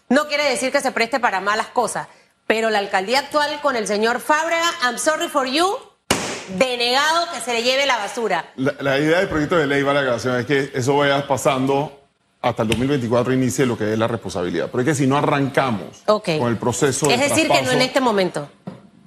no 0.09 0.27
quiere 0.27 0.49
decir 0.49 0.71
que 0.71 0.81
se 0.81 0.91
preste 0.91 1.19
para 1.19 1.39
malas 1.41 1.67
cosas. 1.67 2.07
Pero 2.47 2.69
la 2.69 2.79
alcaldía 2.79 3.19
actual 3.19 3.59
con 3.61 3.75
el 3.75 3.87
señor 3.87 4.19
Fábrega, 4.19 4.71
I'm 4.83 4.99
sorry 4.99 5.27
for 5.29 5.47
you, 5.47 5.65
denegado 6.57 7.25
que 7.33 7.39
se 7.41 7.53
le 7.53 7.63
lleve 7.63 7.85
la 7.85 7.97
basura. 7.97 8.51
La, 8.55 8.73
la 8.79 8.99
idea 8.99 9.19
del 9.19 9.29
proyecto 9.29 9.57
de 9.57 9.65
ley, 9.67 9.81
vale 9.83 9.95
la 9.95 10.01
aclaración, 10.01 10.39
es 10.39 10.45
que 10.45 10.71
eso 10.75 10.97
vaya 10.97 11.27
pasando 11.27 12.01
hasta 12.41 12.61
el 12.61 12.67
2024 12.69 13.33
inicie 13.33 13.65
lo 13.65 13.75
que 13.75 13.93
es 13.93 13.97
la 13.97 14.07
responsabilidad. 14.07 14.67
Pero 14.71 14.81
es 14.81 14.85
que 14.85 14.93
si 14.95 15.07
no 15.07 15.17
arrancamos 15.17 16.03
Ok. 16.05 16.29
con 16.37 16.49
el 16.49 16.57
proceso 16.57 17.07
de 17.07 17.15
Es 17.15 17.19
decir, 17.19 17.49
que 17.49 17.61
no 17.63 17.71
en 17.71 17.81
este 17.81 17.99
momento. 17.99 18.47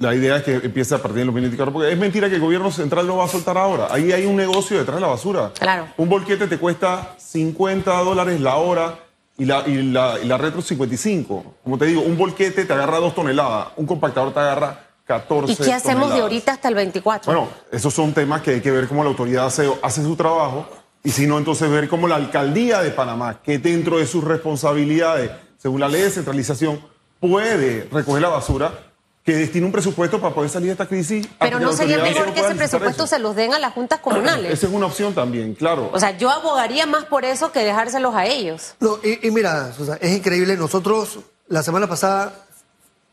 La 0.01 0.15
idea 0.15 0.37
es 0.37 0.43
que 0.45 0.55
empiece 0.55 0.95
a 0.95 0.99
partir 0.99 1.19
del 1.19 1.27
2024, 1.27 1.73
porque 1.73 1.93
es 1.93 1.99
mentira 1.99 2.29
que 2.29 2.37
el 2.37 2.41
gobierno 2.41 2.71
central 2.73 3.07
lo 3.07 3.17
va 3.17 3.25
a 3.25 3.29
soltar 3.29 3.57
ahora. 3.59 3.89
Ahí 3.91 4.11
hay 4.13 4.27
un 4.27 4.37
negocio 4.37 4.79
detrás 4.79 4.97
de 4.97 5.01
la 5.01 5.09
basura. 5.09 5.53
Claro. 5.59 5.89
Un 5.97 6.09
volquete 6.09 6.47
te 6.49 6.59
cuesta 6.59 7.15
50 7.19 7.93
dólares 8.03 8.41
la 8.41 8.57
hora 8.57 8.99
y 9.39 9.45
la, 9.45 9.67
y 9.67 9.83
la, 9.83 10.19
y 10.23 10.27
la 10.27 10.37
retro 10.37 10.61
55. 10.61 11.55
Como 11.65 11.79
te 11.79 11.87
digo, 11.87 12.03
un 12.03 12.19
volquete 12.19 12.65
te 12.65 12.73
agarra 12.73 12.99
dos 12.99 13.15
toneladas, 13.15 13.69
un 13.77 13.87
compactador 13.87 14.35
te 14.35 14.41
agarra 14.41 14.85
14 15.07 15.53
¿Y 15.53 15.57
qué 15.57 15.73
hacemos 15.73 15.79
de 15.79 16.01
toneladas. 16.01 16.21
ahorita 16.23 16.53
hasta 16.53 16.69
el 16.69 16.75
24? 16.75 17.33
Bueno, 17.33 17.49
esos 17.73 17.95
son 17.95 18.13
temas 18.13 18.43
que 18.43 18.51
hay 18.51 18.61
que 18.61 18.71
ver 18.71 18.89
cómo 18.89 19.03
la 19.05 19.11
autoridad 19.11 19.47
hace, 19.47 19.73
hace 19.81 20.03
su 20.03 20.17
trabajo 20.17 20.67
y 21.05 21.11
si 21.11 21.27
no, 21.27 21.39
entonces 21.39 21.71
ver 21.71 21.89
cómo 21.89 22.09
la 22.09 22.17
alcaldía 22.17 22.83
de 22.83 22.91
Panamá, 22.91 23.41
que 23.43 23.59
dentro 23.59 23.99
de 23.99 24.07
sus 24.07 24.25
responsabilidades, 24.25 25.31
según 25.57 25.81
la 25.81 25.89
ley 25.89 26.03
de 26.03 26.11
centralización, 26.11 26.81
puede 27.21 27.89
recoger 27.91 28.21
la 28.21 28.29
basura, 28.29 28.88
que 29.29 29.37
destine 29.37 29.67
un 29.67 29.73
presupuesto 29.73 30.19
para 30.23 30.35
poder 30.35 30.49
salir 30.49 30.69
de 30.69 30.73
esta 30.73 30.87
crisis. 30.87 31.29
Pero 31.39 31.61
no 31.61 31.71
sería 31.75 31.99
mejor 31.99 32.33
que 32.33 32.41
ese 32.41 32.55
presupuesto 32.55 33.05
eso. 33.05 33.15
se 33.15 33.19
los 33.19 33.37
den 33.37 33.53
a 33.53 33.59
las 33.59 33.75
juntas 33.75 34.01
comunales. 34.01 34.51
Esa 34.51 34.69
es 34.69 34.73
una 34.73 34.87
opción 34.87 35.13
también, 35.15 35.55
claro. 35.55 35.91
O 35.93 36.01
sea, 36.01 36.17
yo 36.17 36.31
abogaría 36.31 36.87
más 36.87 37.05
por 37.05 37.27
eso 37.27 37.53
que 37.53 37.59
dejárselos 37.61 38.15
a 38.15 38.25
ellos. 38.25 38.73
No, 38.81 38.99
y, 39.05 39.27
y 39.27 39.31
mira, 39.31 39.71
Susana, 39.75 39.99
es 40.01 40.17
increíble. 40.17 40.57
Nosotros 40.57 41.19
la 41.47 41.63
semana 41.63 41.87
pasada 41.87 42.33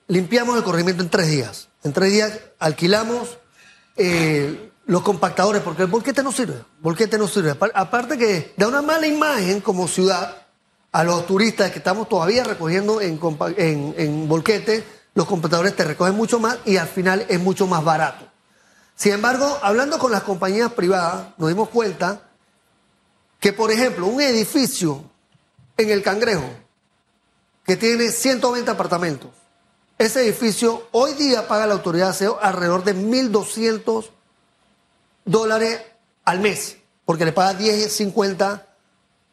limpiamos 0.07 0.55
el 0.55 0.63
corregimiento 0.63 1.03
en 1.03 1.09
tres 1.09 1.27
días. 1.29 1.67
En 1.83 1.91
tres 1.91 2.13
días 2.13 2.39
alquilamos 2.59 3.37
eh, 3.97 4.71
los 4.85 5.01
compactadores, 5.01 5.61
porque 5.63 5.81
el 5.81 5.89
volquete 5.89 6.23
no 6.23 6.31
sirve. 6.31 6.55
Volquete 6.79 7.17
no 7.17 7.27
sirve. 7.27 7.51
Apar- 7.59 7.71
Aparte 7.73 8.17
que 8.17 8.53
da 8.55 8.69
una 8.69 8.81
mala 8.81 9.05
imagen 9.05 9.59
como 9.59 9.85
ciudad 9.89 10.33
a 10.93 11.03
los 11.03 11.25
turistas 11.25 11.71
que 11.71 11.79
estamos 11.79 12.07
todavía 12.07 12.45
recogiendo 12.45 13.01
en, 13.01 13.19
en, 13.57 13.95
en 13.97 14.27
volquete. 14.29 14.94
Los 15.15 15.27
compactadores 15.27 15.75
te 15.75 15.85
recogen 15.85 16.13
mucho 16.13 16.39
más 16.39 16.57
y 16.65 16.75
al 16.75 16.89
final 16.89 17.25
es 17.29 17.39
mucho 17.39 17.67
más 17.67 17.83
barato. 17.83 18.27
Sin 18.95 19.13
embargo, 19.13 19.59
hablando 19.61 19.97
con 19.97 20.11
las 20.11 20.23
compañías 20.23 20.73
privadas, 20.73 21.27
nos 21.37 21.49
dimos 21.49 21.69
cuenta 21.69 22.21
que, 23.39 23.53
por 23.53 23.71
ejemplo, 23.71 24.07
un 24.07 24.21
edificio 24.21 25.03
en 25.77 25.89
el 25.89 26.03
Cangrejo, 26.03 26.49
que 27.65 27.77
tiene 27.77 28.11
120 28.11 28.69
apartamentos, 28.69 29.31
ese 29.97 30.21
edificio 30.23 30.89
hoy 30.91 31.13
día 31.13 31.47
paga 31.47 31.65
la 31.65 31.73
autoridad 31.75 32.07
de 32.07 32.11
aseo 32.11 32.39
alrededor 32.41 32.83
de 32.83 32.95
1.200 32.95 34.09
dólares 35.23 35.81
al 36.25 36.41
mes, 36.41 36.77
porque 37.05 37.23
le 37.23 37.31
paga 37.31 37.57
10.50 37.57 38.63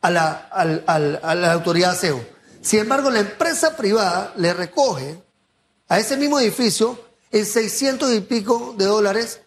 a 0.00 0.10
la, 0.10 0.30
a 0.30 1.34
la 1.34 1.52
autoridad 1.52 1.90
de 1.90 1.96
aseo. 1.96 2.26
Sin 2.60 2.80
embargo, 2.80 3.10
la 3.10 3.20
empresa 3.20 3.76
privada 3.76 4.32
le 4.36 4.54
recoge 4.54 5.21
a 5.92 5.98
ese 5.98 6.16
mismo 6.16 6.40
edificio 6.40 6.98
en 7.30 7.44
600 7.44 8.14
y 8.14 8.20
pico 8.22 8.74
de 8.78 8.86
dólares 8.86 9.40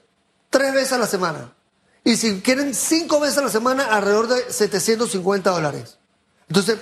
tres 0.52 0.76
veces 0.76 0.94
a 0.94 1.00
la 1.00 1.08
semana. 1.08 1.56
Y 2.04 2.18
si 2.18 2.40
quieren 2.42 2.76
cinco 2.76 3.20
veces 3.20 3.40
a 3.40 3.42
la 3.42 3.50
semana, 3.50 3.86
alrededor 3.86 4.28
de 4.28 4.54
750 4.54 5.50
dólares. 5.50 5.98
Entonces, 6.48 6.78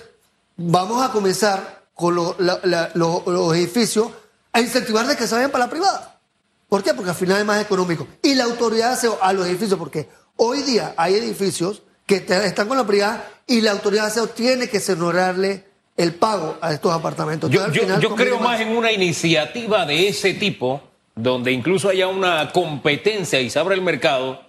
vamos 0.58 1.02
a 1.02 1.14
comenzar 1.14 1.86
con 1.94 2.14
los 2.14 3.56
edificios 3.56 4.10
a 4.52 4.60
incentivar 4.60 5.08
de 5.08 5.16
que 5.16 5.28
se 5.28 5.36
vayan 5.36 5.50
para 5.50 5.64
la 5.64 5.72
privada. 5.72 6.20
¿Por 6.68 6.84
qué? 6.84 6.94
Porque 6.94 7.12
al 7.12 7.16
final 7.16 7.40
es 7.40 7.46
más 7.46 7.62
económico. 7.62 8.06
Y 8.22 8.36
la 8.36 8.44
autoridad 8.44 8.92
hace 8.92 9.10
a 9.22 9.32
los 9.32 9.48
edificios, 9.48 9.80
porque 9.80 10.10
hoy 10.36 10.62
día 10.64 10.94
hay 10.98 11.16
edificios 11.16 11.84
que 12.06 12.18
están 12.18 12.68
con 12.68 12.76
la 12.76 12.86
privada 12.86 13.32
y 13.48 13.62
la 13.62 13.72
autoridad 13.72 14.08
aseo 14.08 14.28
tiene 14.28 14.68
que 14.68 14.84
honorarle 14.92 15.72
el 15.98 16.16
pago 16.16 16.58
a 16.62 16.74
estos 16.74 16.92
apartamentos. 16.92 17.50
Yo, 17.52 17.72
yo- 17.72 18.16
creo 18.16 18.40
más 18.40 18.60
en 18.62 18.76
una 18.76 18.92
iniciativa 18.92 19.86
de 19.86 20.08
ese 20.08 20.34
tipo, 20.34 20.82
donde 21.16 21.52
incluso 21.52 21.90
haya 21.90 22.08
una 22.08 22.52
competencia 22.52 23.40
y 23.40 23.50
se 23.50 23.60
abra 23.60 23.76
el 23.76 23.82
mercado, 23.82 24.42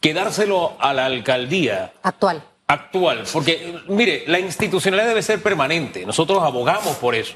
que 0.00 0.14
dárselo 0.14 0.76
a 0.80 0.92
la 0.92 1.06
alcaldía 1.06 1.92
Actual. 2.02 2.42
actual. 2.66 3.24
Porque, 3.32 3.78
mire, 3.88 4.24
la 4.26 4.38
institucionalidad 4.38 5.08
debe 5.08 5.22
ser 5.22 5.42
permanente. 5.42 6.04
Nosotros 6.06 6.42
abogamos 6.42 6.96
por 6.96 7.14
eso. 7.14 7.34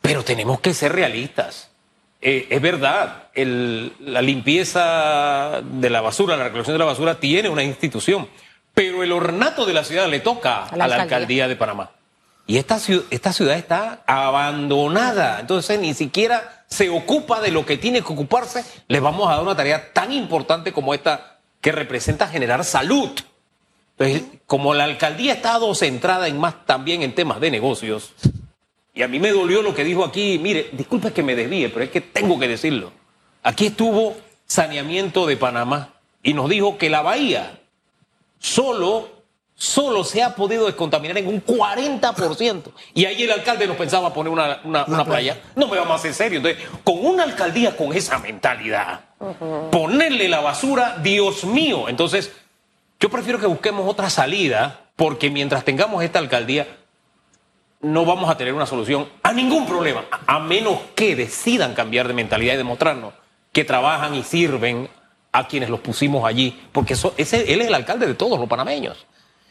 Pero 0.00 0.24
tenemos 0.24 0.60
que 0.60 0.74
ser 0.74 0.92
realistas. 0.92 1.70
Eh, 2.20 2.46
es 2.50 2.60
verdad, 2.60 3.28
el- 3.34 3.92
la 4.00 4.22
limpieza 4.22 5.60
de 5.62 5.90
la 5.90 6.00
basura, 6.00 6.36
la 6.36 6.44
recolección 6.44 6.74
de 6.74 6.78
la 6.80 6.84
basura 6.84 7.20
tiene 7.20 7.48
una 7.48 7.62
institución. 7.62 8.28
Pero 8.74 9.02
el 9.02 9.12
ornato 9.12 9.66
de 9.66 9.72
la 9.74 9.84
ciudad 9.84 10.08
le 10.08 10.20
toca 10.20 10.64
a 10.66 10.76
la, 10.76 10.84
alcaldía 10.84 11.46
de 11.48 11.56
Panamá. 11.56 11.90
Y 12.48 12.56
esta, 12.56 12.80
esta 13.10 13.32
ciudad 13.32 13.56
está 13.56 14.02
abandonada. 14.06 15.38
Entonces 15.38 15.78
ni 15.78 15.94
siquiera 15.94 16.64
se 16.66 16.88
ocupa 16.88 17.40
de 17.40 17.52
lo 17.52 17.64
que 17.64 17.76
tiene 17.76 18.00
que 18.00 18.12
ocuparse. 18.12 18.64
Le 18.88 18.98
vamos 18.98 19.28
a 19.28 19.34
dar 19.34 19.42
una 19.42 19.54
tarea 19.54 19.92
tan 19.92 20.10
importante 20.10 20.72
como 20.72 20.94
esta 20.94 21.38
que 21.60 21.70
representa 21.70 22.26
generar 22.26 22.64
salud. 22.64 23.10
Entonces, 23.98 24.40
como 24.46 24.74
la 24.74 24.84
alcaldía 24.84 25.32
ha 25.32 25.36
estado 25.36 25.74
centrada 25.74 26.26
en 26.26 26.38
más 26.38 26.64
también 26.64 27.02
en 27.02 27.14
temas 27.14 27.38
de 27.40 27.50
negocios, 27.50 28.14
y 28.94 29.02
a 29.02 29.08
mí 29.08 29.18
me 29.18 29.30
dolió 29.30 29.60
lo 29.60 29.74
que 29.74 29.84
dijo 29.84 30.04
aquí, 30.04 30.38
mire, 30.38 30.70
disculpe 30.72 31.12
que 31.12 31.22
me 31.22 31.36
desvíe, 31.36 31.68
pero 31.68 31.84
es 31.84 31.90
que 31.90 32.00
tengo 32.00 32.38
que 32.38 32.48
decirlo. 32.48 32.92
Aquí 33.42 33.66
estuvo 33.66 34.16
saneamiento 34.46 35.26
de 35.26 35.36
Panamá 35.36 35.94
y 36.22 36.32
nos 36.32 36.48
dijo 36.48 36.78
que 36.78 36.88
la 36.88 37.02
bahía 37.02 37.60
solo, 38.38 39.08
solo 39.60 40.04
se 40.04 40.22
ha 40.22 40.36
podido 40.36 40.66
descontaminar 40.66 41.18
en 41.18 41.26
un 41.26 41.44
40%. 41.44 42.62
Y 42.94 43.04
ahí 43.06 43.24
el 43.24 43.32
alcalde 43.32 43.66
nos 43.66 43.76
pensaba 43.76 44.14
poner 44.14 44.32
una, 44.32 44.60
una- 44.62 44.84
una 44.84 45.04
playa. 45.04 45.40
No 45.56 45.66
me 45.66 45.76
vamos 45.76 45.92
a 45.92 45.96
hacer 45.96 46.14
serio. 46.14 46.36
Entonces, 46.38 46.64
con 46.84 47.04
una 47.04 47.24
alcaldía 47.24 47.76
con 47.76 47.92
esa 47.92 48.18
mentalidad, 48.18 49.00
ponerle 49.72 50.28
la 50.28 50.40
basura, 50.40 50.98
Dios 51.02 51.42
mío. 51.44 51.88
Entonces, 51.88 52.30
yo 53.00 53.10
prefiero 53.10 53.40
que 53.40 53.46
busquemos 53.46 53.88
otra 53.90 54.10
salida, 54.10 54.80
porque 54.94 55.28
mientras 55.28 55.64
tengamos 55.64 56.04
esta 56.04 56.20
alcaldía, 56.20 56.68
no 57.80 58.04
vamos 58.04 58.30
a 58.30 58.36
tener 58.36 58.54
una 58.54 58.66
solución 58.66 59.08
a 59.24 59.32
ningún 59.32 59.66
problema, 59.66 60.04
a 60.26 60.36
a 60.36 60.38
menos 60.40 60.78
que 60.94 61.16
decidan 61.16 61.74
cambiar 61.74 62.06
de 62.08 62.14
mentalidad 62.14 62.54
y 62.54 62.58
demostrarnos 62.58 63.12
que 63.52 63.64
trabajan 63.64 64.14
y 64.14 64.22
sirven 64.22 64.88
a 65.32 65.46
quienes 65.48 65.68
los 65.68 65.80
pusimos 65.80 66.24
allí, 66.24 66.60
porque 66.72 66.94
eso- 66.94 67.14
ese, 67.16 67.52
él 67.52 67.60
es 67.60 67.66
el 67.68 67.74
alcalde 67.74 68.06
de 68.06 68.14
todos 68.14 68.38
los 68.38 68.48
panameños. 68.48 69.04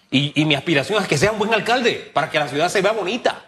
Y, 0.10 0.40
y 0.40 0.46
mi 0.46 0.56
aspiración 0.56 1.02
es 1.02 1.08
que 1.08 1.18
sea 1.18 1.32
un 1.32 1.40
buen 1.40 1.54
alcalde, 1.54 2.10
para 2.14 2.30
que 2.30 2.40
la 2.40 2.48
ciudad 2.48 2.70
se 2.70 2.82
vea 2.82 2.94
bonita. 2.94 3.48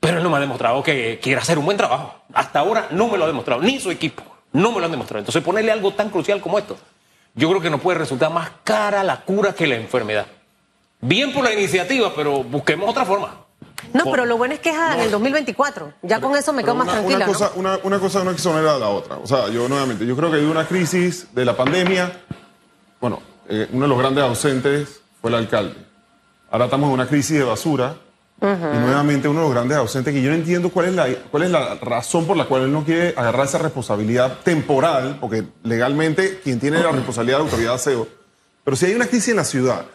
Pero 0.00 0.18
él 0.18 0.22
no 0.22 0.30
me 0.30 0.36
ha 0.36 0.40
demostrado 0.40 0.82
que 0.82 1.18
quiera 1.20 1.40
hacer 1.40 1.58
un 1.58 1.64
buen 1.64 1.76
trabajo. 1.76 2.14
Hasta 2.32 2.60
ahora 2.60 2.88
no 2.90 3.08
me 3.08 3.18
lo 3.18 3.24
ha 3.24 3.26
demostrado, 3.26 3.62
ni 3.62 3.80
su 3.80 3.90
equipo. 3.90 4.22
No 4.52 4.72
me 4.72 4.78
lo 4.78 4.86
han 4.86 4.92
demostrado. 4.92 5.20
Entonces 5.20 5.42
ponerle 5.42 5.72
algo 5.72 5.92
tan 5.92 6.10
crucial 6.10 6.40
como 6.40 6.58
esto, 6.58 6.78
yo 7.34 7.48
creo 7.48 7.60
que 7.60 7.70
nos 7.70 7.80
puede 7.80 7.98
resultar 7.98 8.30
más 8.30 8.50
cara 8.64 9.02
la 9.02 9.22
cura 9.22 9.52
que 9.54 9.66
la 9.66 9.76
enfermedad. 9.76 10.26
Bien 11.00 11.32
por 11.32 11.44
la 11.44 11.52
iniciativa, 11.52 12.12
pero 12.14 12.42
busquemos 12.42 12.88
otra 12.88 13.04
forma. 13.04 13.46
No, 13.92 14.04
pero 14.10 14.24
lo 14.24 14.36
bueno 14.36 14.54
es 14.54 14.60
que 14.60 14.70
es 14.70 14.76
en 14.76 15.00
el 15.00 15.10
2024. 15.10 15.92
Ya 16.02 16.20
con 16.20 16.36
eso 16.36 16.52
me 16.52 16.62
quedo 16.62 16.74
Pero 16.74 16.84
más 16.84 16.88
una, 16.88 16.94
tranquila. 16.94 17.24
Una 17.24 17.26
cosa, 17.26 17.50
¿no? 17.54 17.60
una, 17.60 17.78
una 17.82 17.98
cosa 17.98 18.24
no 18.24 18.30
exonera 18.30 18.74
a 18.74 18.78
la 18.78 18.88
otra. 18.88 19.16
O 19.18 19.26
sea, 19.26 19.48
yo 19.48 19.68
nuevamente, 19.68 20.06
yo 20.06 20.16
creo 20.16 20.30
que 20.30 20.38
hay 20.38 20.44
una 20.44 20.66
crisis 20.66 21.34
de 21.34 21.44
la 21.44 21.56
pandemia. 21.56 22.12
Bueno, 23.00 23.20
eh, 23.48 23.68
uno 23.72 23.82
de 23.82 23.88
los 23.88 23.98
grandes 23.98 24.24
ausentes 24.24 25.02
fue 25.20 25.30
el 25.30 25.36
alcalde. 25.36 25.76
Ahora 26.50 26.66
estamos 26.66 26.88
en 26.88 26.94
una 26.94 27.06
crisis 27.06 27.38
de 27.38 27.44
basura. 27.44 27.96
Y 28.38 28.44
nuevamente 28.44 29.28
uno 29.28 29.40
de 29.40 29.46
los 29.46 29.54
grandes 29.54 29.78
ausentes 29.78 30.12
que 30.12 30.20
yo 30.20 30.28
no 30.28 30.36
entiendo 30.36 30.68
cuál 30.68 30.88
es, 30.88 30.94
la, 30.94 31.08
cuál 31.30 31.44
es 31.44 31.50
la 31.50 31.76
razón 31.76 32.26
por 32.26 32.36
la 32.36 32.44
cual 32.44 32.64
él 32.64 32.72
no 32.72 32.84
quiere 32.84 33.14
agarrar 33.16 33.46
esa 33.46 33.56
responsabilidad 33.56 34.40
temporal, 34.44 35.16
porque 35.22 35.44
legalmente 35.62 36.40
quien 36.44 36.60
tiene 36.60 36.82
la 36.82 36.92
responsabilidad 36.92 37.38
de 37.38 37.44
autoridad 37.44 37.70
de 37.70 37.74
aseo. 37.76 38.08
Pero 38.62 38.76
si 38.76 38.86
hay 38.86 38.94
una 38.94 39.06
crisis 39.06 39.28
en 39.28 39.36
la 39.36 39.44
ciudad, 39.44 39.86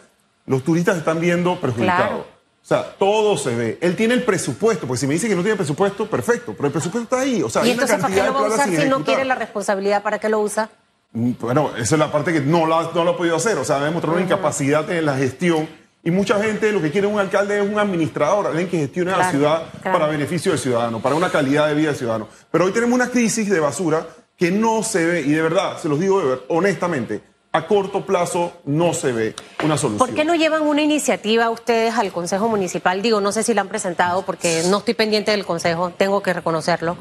los 0.46 0.64
turistas 0.64 0.96
están 0.96 1.20
viendo 1.20 1.60
perjudicados. 1.60 2.08
Claro. 2.08 2.26
O 2.62 2.66
sea, 2.66 2.84
todo 2.96 3.36
se 3.36 3.54
ve. 3.54 3.78
Él 3.80 3.94
tiene 3.96 4.14
el 4.14 4.24
presupuesto, 4.24 4.86
porque 4.86 5.00
si 5.00 5.06
me 5.06 5.14
dice 5.14 5.28
que 5.28 5.34
no 5.34 5.42
tiene 5.42 5.56
presupuesto, 5.56 6.08
perfecto, 6.08 6.54
pero 6.56 6.66
el 6.66 6.72
presupuesto 6.72 7.04
está 7.04 7.20
ahí. 7.22 7.42
O 7.42 7.48
sea, 7.48 7.62
¿Y 7.62 7.70
hay 7.70 7.74
una 7.74 7.82
entonces 7.82 7.96
para 7.96 8.14
qué 8.14 8.20
cantidad 8.20 8.26
lo 8.26 8.34
va 8.34 8.46
a 8.46 8.54
usar 8.54 8.68
si 8.68 8.88
no 8.88 9.04
quiere 9.04 9.24
la 9.24 9.34
responsabilidad? 9.36 10.02
¿Para 10.02 10.18
qué 10.18 10.28
lo 10.28 10.40
usa? 10.40 10.68
Bueno, 11.12 11.72
esa 11.76 11.94
es 11.94 11.98
la 11.98 12.10
parte 12.10 12.32
que 12.32 12.40
no, 12.40 12.66
la, 12.66 12.90
no 12.94 13.04
lo 13.04 13.10
ha 13.10 13.16
podido 13.16 13.36
hacer. 13.36 13.58
O 13.58 13.64
sea, 13.64 13.76
ha 13.76 13.84
demostrado 13.84 14.16
una 14.16 14.24
incapacidad 14.24 14.90
en 14.90 15.04
la 15.04 15.16
gestión. 15.16 15.68
Y 16.04 16.10
mucha 16.10 16.42
gente 16.42 16.72
lo 16.72 16.82
que 16.82 16.90
quiere 16.90 17.06
un 17.06 17.20
alcalde 17.20 17.60
es 17.62 17.68
un 17.70 17.78
administrador, 17.78 18.48
alguien 18.48 18.68
que 18.68 18.78
gestione 18.78 19.10
la 19.12 19.18
Claro, 19.18 19.30
ciudad 19.30 19.62
claro. 19.82 19.98
para 19.98 20.10
beneficio 20.10 20.50
del 20.50 20.58
ciudadano, 20.60 21.00
para 21.00 21.14
una 21.14 21.30
calidad 21.30 21.68
de 21.68 21.74
vida 21.74 21.88
del 21.88 21.96
ciudadano. 21.96 22.28
Pero 22.50 22.64
hoy 22.64 22.72
tenemos 22.72 22.94
una 22.94 23.08
crisis 23.08 23.48
de 23.48 23.60
basura 23.60 24.04
que 24.36 24.50
no 24.50 24.82
se 24.82 25.04
ve, 25.06 25.20
y 25.20 25.30
de 25.30 25.42
verdad, 25.42 25.78
se 25.78 25.88
los 25.88 26.00
digo 26.00 26.18
de 26.20 26.26
ver- 26.26 26.42
honestamente, 26.48 27.22
a 27.52 27.68
corto 27.68 28.04
plazo 28.04 28.52
no 28.64 28.94
se 28.94 29.12
ve 29.12 29.34
una 29.62 29.76
solución. 29.76 29.98
¿Por 30.08 30.16
qué 30.16 30.24
no 30.24 30.34
llevan 30.34 30.62
una 30.62 30.82
iniciativa 30.82 31.50
ustedes 31.50 31.94
al 31.94 32.10
Consejo 32.10 32.48
Municipal? 32.48 33.00
Digo, 33.00 33.20
no 33.20 33.30
sé 33.30 33.44
si 33.44 33.54
la 33.54 33.60
han 33.60 33.68
presentado 33.68 34.22
porque 34.26 34.62
no 34.70 34.78
estoy 34.78 34.94
pendiente 34.94 35.30
del 35.30 35.44
Consejo, 35.46 35.90
tengo 35.90 36.20
que 36.22 36.32
reconocerlo. 36.32 36.96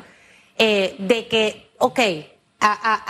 eh, 0.59 0.95
de 0.99 1.27
que, 1.27 1.71
ok, 1.79 1.99
a, 2.61 2.71
a- 2.71 3.03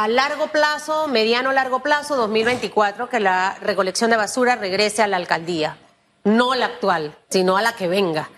a- 0.00 0.04
a 0.04 0.08
largo 0.08 0.48
plazo, 0.48 1.08
mediano 1.08 1.52
largo 1.52 1.80
plazo, 1.80 2.16
2024, 2.16 3.08
que 3.08 3.20
la 3.20 3.56
recolección 3.62 4.10
de 4.10 4.16
basura 4.16 4.56
regrese 4.56 5.02
a 5.02 5.06
la 5.06 5.16
alcaldía. 5.16 5.78
No 6.24 6.54
la 6.54 6.66
actual, 6.66 7.16
sino 7.30 7.56
a 7.56 7.62
la 7.62 7.74
que 7.76 7.86
venga. 7.88 8.28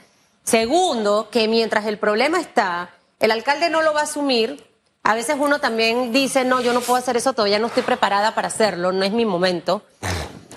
Segundo, 0.45 1.29
que 1.31 1.49
mientras 1.49 1.87
el 1.87 1.99
problema 1.99 2.39
está, 2.41 2.91
el 3.19 3.31
alcalde 3.31 3.71
no 3.71 3.83
lo 3.83 3.93
va 3.95 4.01
a 4.01 4.05
asumir. 4.05 4.67
A 5.03 5.15
veces 5.15 5.37
uno 5.39 5.59
también 5.59 6.13
dice, 6.13 6.45
no, 6.45 6.61
yo 6.61 6.73
no 6.73 6.81
puedo 6.83 6.99
hacer 6.99 7.17
eso, 7.17 7.33
todavía 7.33 7.59
no 7.59 7.69
estoy 7.69 7.83
preparada 7.83 8.35
para 8.35 8.49
hacerlo, 8.49 8.93
no 8.93 9.05
es 9.05 9.13
mi 9.13 9.25
momento. 9.25 9.83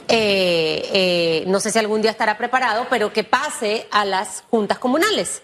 Eh, 0.08 0.90
eh, 0.94 1.44
no 1.48 1.60
sé 1.62 1.72
si 1.72 1.80
algún 1.80 2.02
día 2.02 2.12
estará 2.12 2.38
preparado, 2.38 2.86
pero 2.90 3.14
que 3.14 3.24
pase 3.24 3.88
a 3.92 4.04
las 4.04 4.44
juntas 4.50 4.78
comunales. 4.78 5.42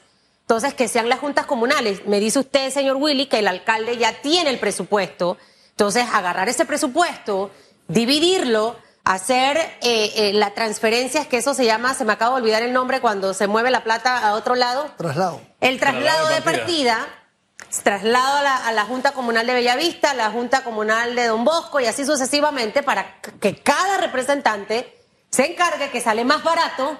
Entonces, 0.47 0.73
que 0.73 0.87
sean 0.87 1.09
las 1.09 1.19
juntas 1.19 1.45
comunales. 1.45 2.07
Me 2.07 2.21
dice 2.21 2.39
usted, 2.39 2.71
señor 2.71 2.95
Willy, 2.95 3.25
que 3.25 3.39
el 3.39 3.49
alcalde 3.49 3.97
ya 3.97 4.21
tiene 4.21 4.49
el 4.49 4.59
presupuesto. 4.59 5.37
Entonces, 5.71 6.05
agarrar 6.13 6.47
ese 6.47 6.63
presupuesto, 6.63 7.51
dividirlo, 7.89 8.77
hacer 9.03 9.57
eh, 9.81 10.13
eh, 10.15 10.31
la 10.31 10.53
transferencia, 10.53 11.19
es 11.19 11.27
que 11.27 11.35
eso 11.35 11.53
se 11.53 11.65
llama, 11.65 11.93
se 11.95 12.05
me 12.05 12.13
acaba 12.13 12.37
de 12.37 12.43
olvidar 12.43 12.63
el 12.63 12.71
nombre, 12.71 13.01
cuando 13.01 13.33
se 13.33 13.47
mueve 13.47 13.71
la 13.71 13.83
plata 13.83 14.25
a 14.25 14.35
otro 14.35 14.55
lado. 14.55 14.89
Traslado. 14.97 15.41
El 15.59 15.81
traslado 15.81 16.05
Traslado 16.05 16.27
de 16.29 16.35
de 16.35 16.41
partida. 16.41 16.95
partida, 16.95 17.83
traslado 17.83 18.37
a 18.37 18.41
la, 18.41 18.55
a 18.55 18.71
la 18.71 18.85
Junta 18.85 19.11
Comunal 19.11 19.45
de 19.47 19.53
Bellavista, 19.53 20.11
a 20.11 20.13
la 20.13 20.31
Junta 20.31 20.63
Comunal 20.63 21.13
de 21.13 21.27
Don 21.27 21.43
Bosco 21.43 21.81
y 21.81 21.87
así 21.87 22.05
sucesivamente 22.05 22.83
para 22.83 23.19
que 23.41 23.61
cada 23.61 23.97
representante 23.97 24.97
se 25.29 25.51
encargue 25.51 25.89
que 25.89 25.99
sale 25.99 26.23
más 26.23 26.41
barato 26.41 26.97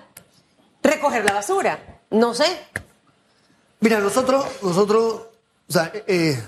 recoger 0.84 1.24
la 1.24 1.32
basura. 1.32 2.02
No 2.10 2.34
sé. 2.34 2.46
Mira, 3.80 4.00
nosotros, 4.00 4.46
nosotros, 4.64 5.22
o 5.70 5.72
sea, 5.72 5.92
eh, 6.08 6.42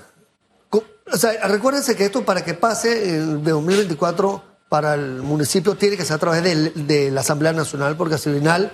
co- 0.69 0.83
o 1.11 1.17
sea, 1.17 1.47
recuérdense 1.47 1.95
que 1.95 2.05
esto 2.05 2.25
para 2.25 2.43
que 2.43 2.53
pase 2.55 3.17
el 3.17 3.43
de 3.43 3.51
2024 3.51 4.43
para 4.67 4.93
el 4.95 5.21
municipio 5.21 5.75
tiene 5.75 5.97
que 5.97 6.05
ser 6.05 6.15
a 6.15 6.19
través 6.19 6.43
de, 6.43 7.11
la 7.11 7.21
Asamblea 7.21 7.53
Nacional, 7.53 7.95
porque 7.97 8.15
al 8.15 8.19
final 8.19 8.71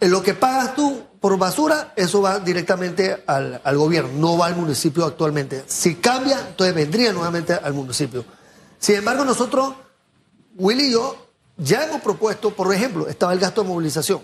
eh, 0.00 0.08
lo 0.08 0.22
que 0.22 0.34
pagas 0.34 0.74
tú 0.74 1.02
por 1.20 1.36
basura, 1.38 1.92
eso 1.96 2.22
va 2.22 2.38
directamente 2.38 3.24
al, 3.26 3.60
al 3.64 3.76
gobierno, 3.76 4.10
no 4.14 4.38
va 4.38 4.46
al 4.46 4.56
municipio 4.56 5.04
actualmente. 5.04 5.64
Si 5.66 5.96
cambia, 5.96 6.38
entonces 6.48 6.74
vendría 6.74 7.12
nuevamente 7.12 7.54
al 7.54 7.74
municipio. 7.74 8.24
Sin 8.78 8.96
embargo, 8.96 9.24
nosotros, 9.24 9.74
Willy 10.56 10.84
y 10.88 10.92
yo, 10.92 11.26
ya 11.56 11.84
hemos 11.84 12.00
propuesto, 12.02 12.50
por 12.54 12.72
ejemplo, 12.72 13.08
estaba 13.08 13.32
el 13.32 13.40
gasto 13.40 13.62
de 13.62 13.68
movilización. 13.68 14.20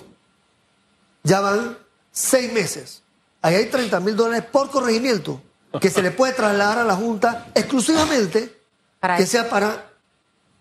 Ya 1.25 1.40
van 1.40 1.77
seis 2.14 2.50
meses. 2.53 3.03
Ahí 3.42 3.57
hay 3.57 3.66
30 3.66 4.00
mil 4.00 4.16
dólares 4.16 4.44
por 4.50 4.70
corregimiento 4.70 5.42
que 5.81 5.90
se 5.90 6.00
le 6.00 6.12
puede 6.12 6.33
trasladar 6.33 6.79
a 6.79 6.85
la 6.85 6.94
Junta 6.94 7.48
exclusivamente 7.55 8.57
Para 9.00 9.16
que 9.18 9.27
sea 9.27 9.50
para 9.50 9.90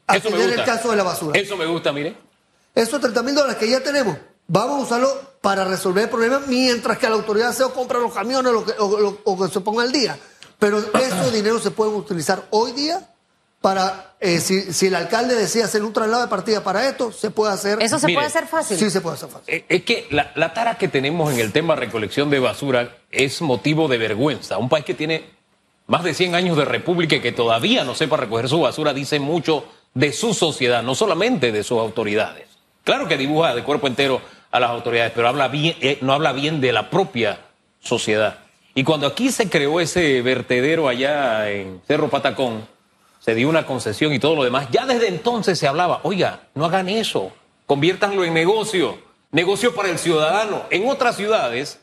atender 0.07 0.49
el 0.49 0.65
caso 0.65 0.89
de 0.91 0.97
la 0.97 1.03
basura. 1.03 1.39
Eso 1.39 1.55
me 1.55 1.65
gusta, 1.65 1.93
mire. 1.93 2.17
Esos 2.75 2.99
30 2.99 3.21
mil 3.23 3.35
dólares 3.35 3.57
que 3.57 3.69
ya 3.69 3.81
tenemos, 3.81 4.17
vamos 4.47 4.79
a 4.79 4.83
usarlo 4.83 5.33
para 5.39 5.63
resolver 5.63 6.05
el 6.05 6.09
problema 6.09 6.41
mientras 6.47 6.97
que 6.97 7.07
la 7.07 7.15
autoridad 7.15 7.49
de 7.49 7.53
SEO 7.55 7.73
compra 7.73 7.99
los 7.99 8.13
camiones 8.13 8.51
lo 8.51 8.65
que- 8.65 8.73
o, 8.79 9.19
o 9.23 9.39
que 9.39 9.53
se 9.53 9.61
ponga 9.61 9.83
al 9.83 9.91
día. 9.91 10.17
Pero 10.59 10.79
esos 10.79 11.31
dineros 11.31 11.61
se 11.61 11.71
pueden 11.71 11.93
utilizar 11.95 12.47
hoy 12.49 12.71
día 12.71 13.12
para, 13.63 14.15
eh, 14.19 14.41
si, 14.41 14.73
si 14.73 14.87
el 14.87 14.95
alcalde 14.95 15.35
decide 15.35 15.63
hacer 15.63 15.83
un 15.83 15.93
traslado 15.93 16.21
de 16.23 16.27
partida 16.27 16.61
para 16.61 16.85
esto, 16.85 17.13
se 17.13 17.31
puede 17.31 17.53
hacer. 17.53 17.81
Eso 17.81 17.97
se 17.97 18.07
Mire, 18.07 18.17
puede 18.17 18.27
hacer 18.27 18.45
fácil. 18.45 18.77
Sí, 18.77 18.89
se 18.89 18.99
puede 18.99 19.15
hacer 19.15 19.29
fácil. 19.29 19.53
Eh, 19.53 19.63
Es 19.69 19.83
que 19.83 20.05
la, 20.11 20.33
la 20.35 20.53
tara 20.53 20.77
que 20.77 20.89
tenemos 20.89 21.31
en 21.33 21.39
el 21.39 21.53
tema 21.53 21.73
recolección 21.77 22.29
de 22.29 22.39
basura 22.39 22.97
es 23.09 23.41
motivo 23.41 23.87
de 23.87 23.97
vergüenza. 23.97 24.57
Un 24.57 24.67
país 24.67 24.83
que 24.83 24.93
tiene 24.93 25.23
más 25.87 26.03
de 26.03 26.13
100 26.13 26.35
años 26.35 26.57
de 26.57 26.65
república 26.65 27.15
y 27.15 27.21
que 27.21 27.31
todavía 27.31 27.85
no 27.85 27.95
sepa 27.95 28.17
recoger 28.17 28.49
su 28.49 28.59
basura 28.59 28.93
dice 28.93 29.21
mucho 29.21 29.63
de 29.93 30.11
su 30.11 30.33
sociedad, 30.33 30.83
no 30.83 30.93
solamente 30.93 31.53
de 31.53 31.63
sus 31.63 31.79
autoridades. 31.79 32.49
Claro 32.83 33.07
que 33.07 33.15
dibuja 33.15 33.55
de 33.55 33.63
cuerpo 33.63 33.87
entero 33.87 34.19
a 34.51 34.59
las 34.59 34.71
autoridades, 34.71 35.13
pero 35.15 35.29
habla 35.29 35.47
bien, 35.47 35.77
eh, 35.79 35.99
no 36.01 36.11
habla 36.11 36.33
bien 36.33 36.59
de 36.59 36.73
la 36.73 36.89
propia 36.89 37.39
sociedad. 37.79 38.39
Y 38.75 38.83
cuando 38.83 39.07
aquí 39.07 39.31
se 39.31 39.49
creó 39.49 39.79
ese 39.79 40.21
vertedero 40.21 40.89
allá 40.89 41.49
en 41.49 41.81
Cerro 41.87 42.09
Patacón, 42.09 42.72
se 43.23 43.35
dio 43.35 43.47
una 43.47 43.65
concesión 43.65 44.11
y 44.11 44.19
todo 44.19 44.35
lo 44.35 44.43
demás. 44.43 44.67
Ya 44.69 44.85
desde 44.85 45.07
entonces 45.07 45.57
se 45.57 45.65
hablaba, 45.65 46.01
oiga, 46.03 46.41
no 46.55 46.65
hagan 46.65 46.89
eso, 46.89 47.31
conviértanlo 47.65 48.25
en 48.25 48.33
negocio, 48.33 48.97
negocio 49.31 49.73
para 49.73 49.87
el 49.87 49.97
ciudadano. 49.97 50.63
En 50.71 50.89
otras 50.89 51.15
ciudades, 51.15 51.79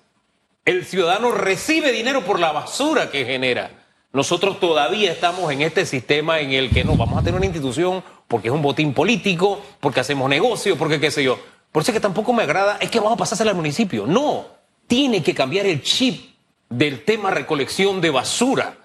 el 0.66 0.85
ciudadano 0.85 1.33
recibe 1.33 1.92
dinero 1.92 2.26
por 2.26 2.38
la 2.38 2.53
basura 2.53 3.11
que 3.11 3.24
genera. 3.24 3.70
Nosotros 4.12 4.61
todavía 4.61 5.12
estamos 5.12 5.50
en 5.50 5.62
este 5.62 5.87
sistema 5.87 6.40
en 6.40 6.53
el 6.53 6.68
que 6.68 6.85
no 6.85 6.96
vamos 6.96 7.18
a 7.18 7.22
tener 7.22 7.37
una 7.37 7.46
institución 7.46 8.05
porque 8.29 8.48
es 8.48 8.55
un 8.55 8.61
botín 8.61 8.92
político, 8.92 9.62
porque 9.81 10.00
hacemos 10.00 10.29
negocio, 10.29 10.76
porque 10.76 11.00
qué 11.00 11.11
sé 11.11 11.24
yo. 11.24 11.38
Por 11.72 11.83
eso 11.83 11.90
es 11.92 11.94
que 11.94 12.00
tampoco 12.00 12.35
me 12.35 12.42
agrada, 12.42 12.76
es 12.83 12.90
que 12.90 12.98
vamos 12.98 13.14
a 13.14 13.16
pasársela 13.16 13.53
al 13.53 13.57
municipio. 13.57 14.07
No, 14.07 14.46
tiene 14.87 15.22
que 15.22 15.35
cambiar 15.35 15.64
el 15.64 15.81
chip 15.81 16.35
del 16.68 17.03
tema 17.03 17.31
recolección 17.31 18.03
de 18.03 18.11
basura 18.11 18.76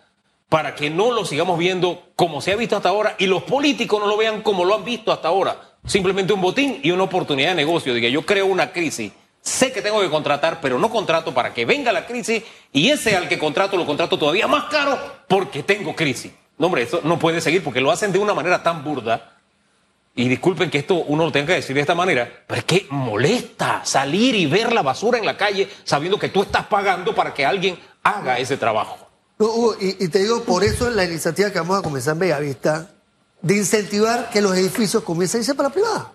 para 0.50 0.76
que 0.76 0.90
no 0.90 1.12
lo 1.12 1.26
sigamos 1.26 1.58
viendo 1.58 2.12
como 2.16 2.42
se 2.42 2.52
ha 2.52 2.56
visto 2.56 2.76
hasta 2.76 2.90
ahora 2.90 3.16
y 3.18 3.26
los 3.26 3.44
políticos 3.44 4.00
no 4.00 4.08
lo 4.08 4.18
vean 4.18 4.42
como 4.42 4.66
lo 4.66 4.76
han 4.76 4.86
visto 4.86 5.12
hasta 5.12 5.28
ahora. 5.28 5.60
Simplemente 5.86 6.34
un 6.34 6.42
botín 6.42 6.80
y 6.84 6.92
una 6.92 7.04
oportunidad 7.04 7.50
de 7.50 7.56
negocio. 7.56 7.94
Diga, 7.94 8.10
yo 8.10 8.26
creo 8.26 8.46
una 8.46 8.72
crisis, 8.72 9.12
sé 9.42 9.72
que 9.72 9.82
tengo 9.82 10.02
que 10.02 10.10
contratar, 10.10 10.60
pero 10.62 10.80
no 10.80 10.90
contrato 10.90 11.34
para 11.34 11.54
que 11.54 11.66
venga 11.66 11.92
la 11.92 12.06
crisis 12.06 12.44
y 12.72 12.90
ese 12.90 13.16
al 13.16 13.28
que 13.28 13.40
contrato 13.40 13.78
lo 13.78 13.86
contrato 13.86 14.18
todavía 14.18 14.48
más 14.48 14.66
caro 14.66 14.98
porque 15.28 15.64
tengo 15.64 15.96
crisis. 15.96 16.32
No, 16.58 16.68
hombre, 16.68 16.84
eso 16.84 17.02
no 17.04 17.20
puede 17.20 17.42
seguir 17.42 17.64
porque 17.64 17.82
lo 17.82 17.92
hacen 17.92 18.12
de 18.12 18.20
una 18.20 18.34
manera 18.34 18.64
tan 18.64 18.84
burda. 18.84 19.34
Y 20.18 20.30
disculpen 20.30 20.70
que 20.70 20.78
esto 20.78 20.96
uno 20.96 21.26
lo 21.26 21.32
tenga 21.32 21.48
que 21.48 21.56
decir 21.56 21.76
de 21.76 21.82
esta 21.82 21.94
manera, 21.94 22.32
pero 22.48 22.60
es 22.60 22.66
que 22.66 22.88
molesta 22.90 23.82
salir 23.84 24.34
y 24.34 24.46
ver 24.46 24.72
la 24.72 24.82
basura 24.82 25.18
en 25.18 25.26
la 25.26 25.36
calle 25.36 25.68
sabiendo 25.84 26.18
que 26.18 26.30
tú 26.30 26.44
estás 26.44 26.66
pagando 26.68 27.14
para 27.14 27.34
que 27.34 27.46
alguien 27.46 27.78
haga 28.02 28.40
ese 28.40 28.56
trabajo. 28.56 29.05
Hugo, 29.38 29.76
y, 29.80 30.08
te 30.08 30.20
digo, 30.20 30.44
por 30.44 30.64
eso 30.64 30.88
es 30.88 30.96
la 30.96 31.04
iniciativa 31.04 31.52
que 31.52 31.60
vamos 31.60 31.80
a 31.80 31.82
comenzar 31.82 32.14
en 32.14 32.20
Bellavista, 32.20 32.90
de 33.42 33.58
incentivar 33.58 34.30
que 34.30 34.42
los 34.42 34.56
edificios 34.56 35.04
comiencen 35.04 35.40
a 35.40 35.42
irse 35.42 35.56
para 35.56 35.70
la 35.70 35.74
privada. 35.74 36.14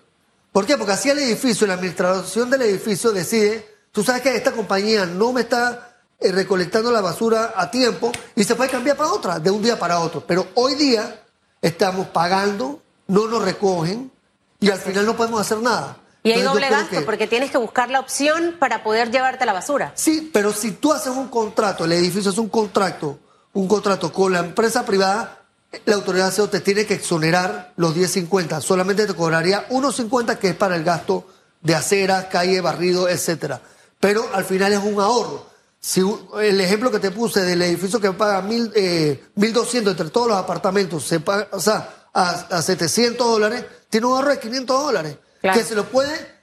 ¿Por 0.51 0.65
qué? 0.65 0.77
Porque 0.77 0.93
así 0.93 1.09
el 1.09 1.19
edificio, 1.19 1.67
la 1.67 1.75
administración 1.75 2.49
del 2.49 2.63
edificio 2.63 3.11
decide, 3.11 3.65
tú 3.91 4.03
sabes 4.03 4.21
que 4.21 4.35
esta 4.35 4.51
compañía 4.51 5.05
no 5.05 5.31
me 5.31 5.41
está 5.41 5.97
eh, 6.19 6.31
recolectando 6.31 6.91
la 6.91 7.01
basura 7.01 7.53
a 7.55 7.71
tiempo 7.71 8.11
y 8.35 8.43
se 8.43 8.55
puede 8.55 8.69
cambiar 8.69 8.97
para 8.97 9.11
otra, 9.11 9.39
de 9.39 9.49
un 9.49 9.61
día 9.61 9.77
para 9.77 9.99
otro. 9.99 10.23
Pero 10.25 10.47
hoy 10.55 10.75
día 10.75 11.23
estamos 11.61 12.07
pagando, 12.07 12.81
no 13.07 13.27
nos 13.27 13.43
recogen 13.43 14.11
y 14.59 14.69
al 14.69 14.79
final 14.79 15.05
no 15.05 15.15
podemos 15.15 15.39
hacer 15.39 15.59
nada. 15.59 15.97
Y 16.23 16.31
hay 16.31 16.39
Entonces, 16.41 16.61
doble 16.61 16.69
gasto 16.69 16.95
que- 16.99 17.01
porque 17.01 17.27
tienes 17.27 17.49
que 17.51 17.57
buscar 17.57 17.89
la 17.89 17.99
opción 17.99 18.55
para 18.59 18.83
poder 18.83 19.09
llevarte 19.11 19.45
la 19.45 19.53
basura. 19.53 19.91
Sí, 19.95 20.29
pero 20.33 20.53
si 20.53 20.71
tú 20.71 20.93
haces 20.93 21.13
un 21.15 21.29
contrato, 21.29 21.85
el 21.85 21.91
edificio 21.93 22.29
es 22.31 22.37
un 22.37 22.49
contrato, 22.49 23.17
un 23.53 23.67
contrato 23.67 24.13
con 24.13 24.31
la 24.33 24.39
empresa 24.39 24.85
privada, 24.85 25.39
la 25.85 25.95
autoridad 25.95 26.25
de 26.25 26.29
aseo 26.31 26.49
te 26.49 26.59
tiene 26.59 26.85
que 26.85 26.93
exonerar 26.95 27.73
los 27.77 27.95
10.50. 27.95 28.61
Solamente 28.61 29.07
te 29.07 29.13
cobraría 29.15 29.65
1.50 29.69 30.37
que 30.37 30.49
es 30.49 30.55
para 30.55 30.75
el 30.75 30.83
gasto 30.83 31.25
de 31.61 31.73
aceras, 31.75 32.25
calle, 32.25 32.61
barrido, 32.61 33.07
etcétera. 33.09 33.61
Pero 33.99 34.27
al 34.33 34.45
final 34.45 34.73
es 34.73 34.79
un 34.79 34.99
ahorro. 34.99 35.47
Si 35.79 36.01
el 36.41 36.61
ejemplo 36.61 36.91
que 36.91 36.99
te 36.99 37.09
puse 37.09 37.41
del 37.41 37.61
edificio 37.63 37.99
que 37.99 38.11
paga 38.11 38.41
mil, 38.43 38.71
eh, 38.75 39.23
1.200 39.35 39.91
entre 39.91 40.09
todos 40.09 40.27
los 40.27 40.37
apartamentos, 40.37 41.03
se 41.03 41.19
paga, 41.19 41.47
o 41.51 41.59
sea, 41.59 41.89
a, 42.13 42.29
a 42.29 42.61
700 42.61 43.25
dólares, 43.25 43.65
tiene 43.89 44.05
un 44.05 44.13
ahorro 44.13 44.29
de 44.31 44.39
500 44.39 44.83
dólares. 44.83 45.17
Claro. 45.41 45.57
Que 45.57 45.65
se 45.65 45.75
lo 45.75 45.85
puede 45.85 46.41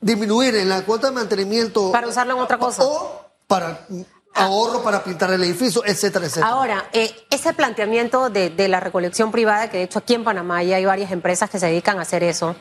disminuir 0.00 0.54
en 0.56 0.68
la 0.68 0.82
cuota 0.82 1.08
de 1.08 1.14
mantenimiento. 1.14 1.90
Para 1.92 2.08
usarlo 2.08 2.34
en 2.34 2.40
otra 2.40 2.58
cosa. 2.58 2.82
O 2.84 3.26
para 3.46 3.86
ahorro 4.34 4.82
para 4.82 5.02
pintar 5.02 5.32
el 5.32 5.42
edificio, 5.42 5.82
etcétera, 5.84 6.26
etcétera. 6.26 6.48
Ahora, 6.48 6.88
eh, 6.92 7.12
ese 7.30 7.52
planteamiento 7.52 8.30
de, 8.30 8.50
de 8.50 8.68
la 8.68 8.80
recolección 8.80 9.32
privada, 9.32 9.68
que 9.70 9.78
de 9.78 9.82
hecho 9.84 9.98
aquí 9.98 10.14
en 10.14 10.24
Panamá 10.24 10.62
ya 10.62 10.76
hay 10.76 10.84
varias 10.84 11.10
empresas 11.10 11.50
que 11.50 11.58
se 11.58 11.66
dedican 11.66 11.98
a 11.98 12.02
hacer 12.02 12.22
eso, 12.22 12.54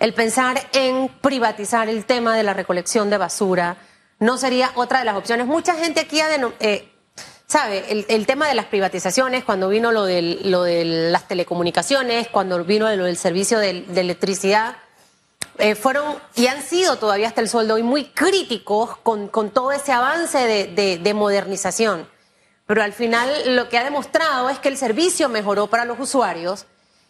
el 0.00 0.14
pensar 0.14 0.68
en 0.72 1.08
privatizar 1.20 1.88
el 1.88 2.04
tema 2.04 2.36
de 2.36 2.42
la 2.42 2.54
recolección 2.54 3.10
de 3.10 3.18
basura 3.18 3.76
no 4.20 4.36
sería 4.36 4.70
otra 4.74 5.00
de 5.00 5.04
las 5.04 5.16
opciones. 5.16 5.46
Mucha 5.46 5.74
gente 5.74 6.00
aquí 6.00 6.20
ha 6.20 6.28
eh, 6.60 6.92
sabe, 7.48 8.04
el, 8.08 8.26
tema 8.26 8.46
de 8.46 8.54
las 8.54 8.66
privatizaciones, 8.66 9.42
cuando 9.42 9.68
vino 9.70 9.90
lo, 9.90 10.04
del- 10.04 10.50
lo 10.50 10.62
de 10.64 10.84
las 10.84 11.26
telecomunicaciones, 11.26 12.28
cuando 12.28 12.62
vino 12.64 12.94
lo 12.94 13.04
del 13.04 13.16
servicio 13.16 13.58
de, 13.58 13.84
electricidad, 13.96 14.76
eh, 15.58 15.74
fueron 15.74 16.16
y 16.36 16.46
han 16.46 16.62
sido 16.62 16.96
todavía 16.96 17.26
hasta 17.26 17.40
el 17.40 17.48
sol 17.48 17.66
de 17.66 17.72
hoy 17.72 17.82
muy 17.82 18.04
críticos 18.04 18.96
con, 18.98 19.28
con 19.28 19.50
todo 19.50 19.72
ese 19.72 19.92
avance 19.92 20.38
de, 20.38 20.66
de- 20.66 20.98
de 20.98 21.14
modernización. 21.14 22.06
Pero 22.66 22.82
al 22.82 22.92
final 22.92 23.56
lo 23.56 23.68
que 23.70 23.78
ha 23.78 23.84
demostrado 23.84 24.50
es 24.50 24.58
que 24.58 24.68
el 24.68 24.76
servicio 24.76 25.28
mejoró 25.30 25.68
para 25.68 25.86
los 25.86 25.98
usuarios 25.98 26.66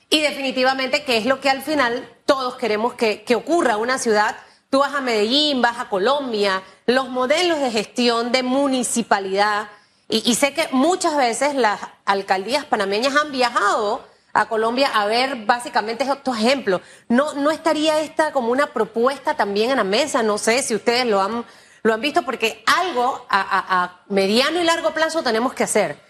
y 0.09 0.21
definitivamente 0.21 1.03
que 1.05 1.17
es 1.19 1.27
lo 1.27 1.41
que 1.41 1.51
al 1.51 1.63
final 1.63 2.09
todos 2.27 2.55
queremos 2.55 2.95
que, 2.95 3.23
que 3.25 3.35
ocurra 3.35 3.77
una 3.77 3.99
ciudad. 3.99 4.37
Tú 4.71 4.79
vas 4.79 4.95
a 4.95 5.01
Medellín, 5.01 5.61
vas 5.61 5.79
a 5.81 5.89
Colombia, 5.89 6.63
los 6.87 7.09
modelos 7.09 7.59
de 7.59 7.73
gestión 7.73 8.31
de 8.31 8.45
municipalidad. 8.45 9.69
Y, 10.11 10.35
sé 10.37 10.55
que 10.55 10.69
muchas 10.73 11.17
veces 11.17 11.55
las 11.55 11.81
alcaldías 12.07 12.65
panameñas 12.65 13.15
han 13.15 13.31
viajado 13.31 14.03
a 14.33 14.49
Colombia 14.49 14.89
a 14.95 15.05
ver 15.05 15.45
básicamente 15.45 16.05
estos 16.05 16.39
ejemplos. 16.39 16.81
¿No, 17.09 17.35
¿No 17.35 17.51
estaría 17.51 18.01
esta 18.01 18.33
como 18.33 18.51
una 18.51 18.69
propuesta 18.69 19.37
también 19.37 19.71
en 19.71 19.77
la 19.77 19.85
mesa? 19.85 20.23
No 20.23 20.39
sé 20.39 20.63
si 20.63 20.75
ustedes 20.75 21.05
lo 21.05 21.21
han, 21.21 21.45
lo 21.83 21.93
han 21.93 22.01
visto, 22.01 22.23
porque 22.23 22.65
algo 22.67 23.27
a, 23.29 24.01
mediano 24.09 24.59
y 24.59 24.65
largo 24.65 24.95
plazo 24.95 25.23
tenemos 25.23 25.53
que 25.53 25.65
hacer. 25.65 26.01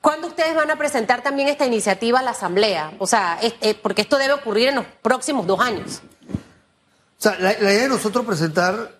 ¿Cuándo 0.00 0.28
ustedes 0.28 0.54
van 0.54 0.70
a 0.70 0.76
presentar 0.76 1.22
también 1.22 1.48
esta 1.48 1.66
iniciativa 1.66 2.20
a 2.20 2.22
la 2.22 2.30
Asamblea? 2.30 2.94
O 2.98 3.06
sea, 3.06 3.38
eh, 3.42 3.78
porque 3.80 4.00
esto 4.00 4.16
debe 4.16 4.32
ocurrir 4.32 4.68
en 4.68 4.76
los 4.76 4.86
próximos 5.02 5.46
dos 5.46 5.60
años. 5.60 6.00
O 7.18 7.22
sea, 7.22 7.36
la, 7.38 7.52
idea 7.52 7.82
de 7.82 7.88
nosotros 7.88 8.24
presentar 8.24 8.98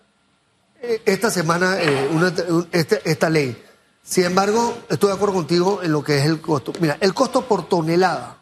eh, 0.79 1.01
esta 1.05 1.31
semana 1.31 1.77
eh, 1.81 2.67
este- 2.71 3.01
esta 3.03 3.29
ley. 3.31 3.61
Sin 4.03 4.25
embargo, 4.25 4.77
estoy 4.89 5.09
de 5.09 5.15
acuerdo 5.15 5.35
contigo 5.35 5.81
en 5.81 5.91
lo 5.91 6.03
que 6.03 6.19
es 6.19 6.25
el 6.25 6.41
costo. 6.41 6.73
Mira, 6.79 6.97
el 6.99 7.13
costo 7.13 7.43
por 7.47 7.67
tonelada 7.69 8.37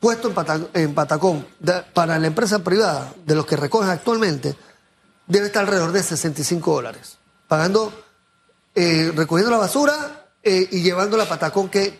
puesto 0.00 0.28
en, 0.28 0.34
Pata- 0.34 0.60
en 0.72 0.94
Patacón 0.94 1.46
para 1.94 2.18
la 2.18 2.26
empresa 2.26 2.58
privada, 2.60 3.12
de 3.26 3.34
los 3.34 3.44
que 3.46 3.54
recogen 3.56 3.90
actualmente, 3.90 4.56
debe 5.26 5.46
estar 5.46 5.62
alrededor 5.64 5.92
de 5.92 6.02
65 6.02 6.72
dólares. 6.72 7.18
Pagando, 7.46 7.92
eh, 8.74 9.12
recogiendo 9.14 9.50
la 9.50 9.58
basura 9.58 10.26
eh, 10.42 10.66
y 10.72 10.82
llevándola 10.82 11.24
a 11.24 11.28
Patacón, 11.28 11.68
que 11.68 11.98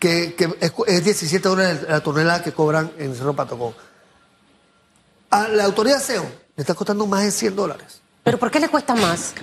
es, 0.00 0.72
es 0.86 1.04
17 1.04 1.46
dólares 1.48 1.80
la 1.88 2.00
tonelada 2.00 2.42
que 2.42 2.52
cobran 2.52 2.90
en 2.98 3.14
Cerro 3.14 3.34
Patacón. 3.36 3.74
A 5.30 5.46
la 5.48 5.64
autoridad 5.64 6.00
SEO 6.02 6.24
le 6.56 6.62
está 6.62 6.74
costando 6.74 7.06
más 7.06 7.22
de 7.22 7.30
100 7.30 7.54
dólares. 7.54 8.00
¿Pero 8.24 8.38
por 8.38 8.50
qué 8.50 8.60
le 8.60 8.68
cuesta 8.68 8.94
más? 8.94 9.34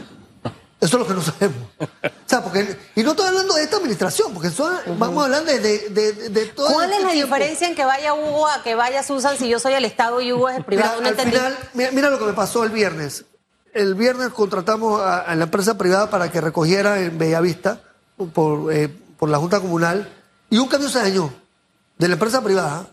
Eso 0.79 0.97
es 0.97 1.01
lo 1.01 1.07
que 1.07 1.13
no 1.15 1.21
sabemos. 1.23 1.57
O 1.79 1.87
sea, 2.27 2.43
porque, 2.43 2.77
y 2.95 3.01
no 3.01 3.11
estoy 3.11 3.25
hablando 3.27 3.55
de 3.55 3.63
esta 3.63 3.77
administración, 3.77 4.31
porque 4.33 4.51
son- 4.51 4.77
vamos 4.99 5.21
a 5.23 5.25
hablar 5.25 5.43
de, 5.43 5.57
de, 5.59 5.89
de, 5.89 6.29
de 6.29 6.45
todo 6.47 6.67
¿Cuál 6.71 6.85
este 6.91 6.97
es 6.97 7.03
la 7.05 7.11
tiempo. 7.13 7.35
diferencia 7.35 7.67
en 7.67 7.75
que 7.75 7.83
vaya 7.85 8.13
Hugo 8.13 8.47
a 8.47 8.61
que 8.61 8.75
vaya 8.75 9.01
Susan 9.01 9.37
si 9.37 9.49
yo 9.49 9.59
soy 9.59 9.73
el 9.73 9.85
Estado 9.85 10.21
y 10.21 10.31
Hugo 10.31 10.49
es 10.49 10.57
el 10.57 10.63
privado? 10.65 10.89
Mira, 10.99 11.01
no 11.01 11.07
al 11.07 11.13
entendí. 11.13 11.35
final, 11.35 11.57
mira, 11.73 11.91
mira 11.91 12.09
lo 12.11 12.19
que 12.19 12.25
me 12.25 12.33
pasó 12.33 12.63
el 12.63 12.69
viernes. 12.69 13.25
El 13.73 13.95
viernes 13.95 14.29
contratamos 14.29 15.01
a, 15.01 15.21
a 15.21 15.35
la 15.35 15.45
empresa 15.45 15.77
privada 15.79 16.09
para 16.11 16.31
que 16.31 16.41
recogiera 16.41 16.99
en 16.99 17.17
Bellavista 17.17 17.81
por, 18.33 18.71
eh, 18.71 18.87
por 19.17 19.29
la 19.29 19.39
Junta 19.39 19.59
Comunal 19.59 20.07
y 20.51 20.57
un 20.59 20.67
camión 20.67 20.91
se 20.91 20.99
dañó 20.99 21.33
de 21.97 22.07
la 22.07 22.13
empresa 22.13 22.43
privada. 22.43 22.87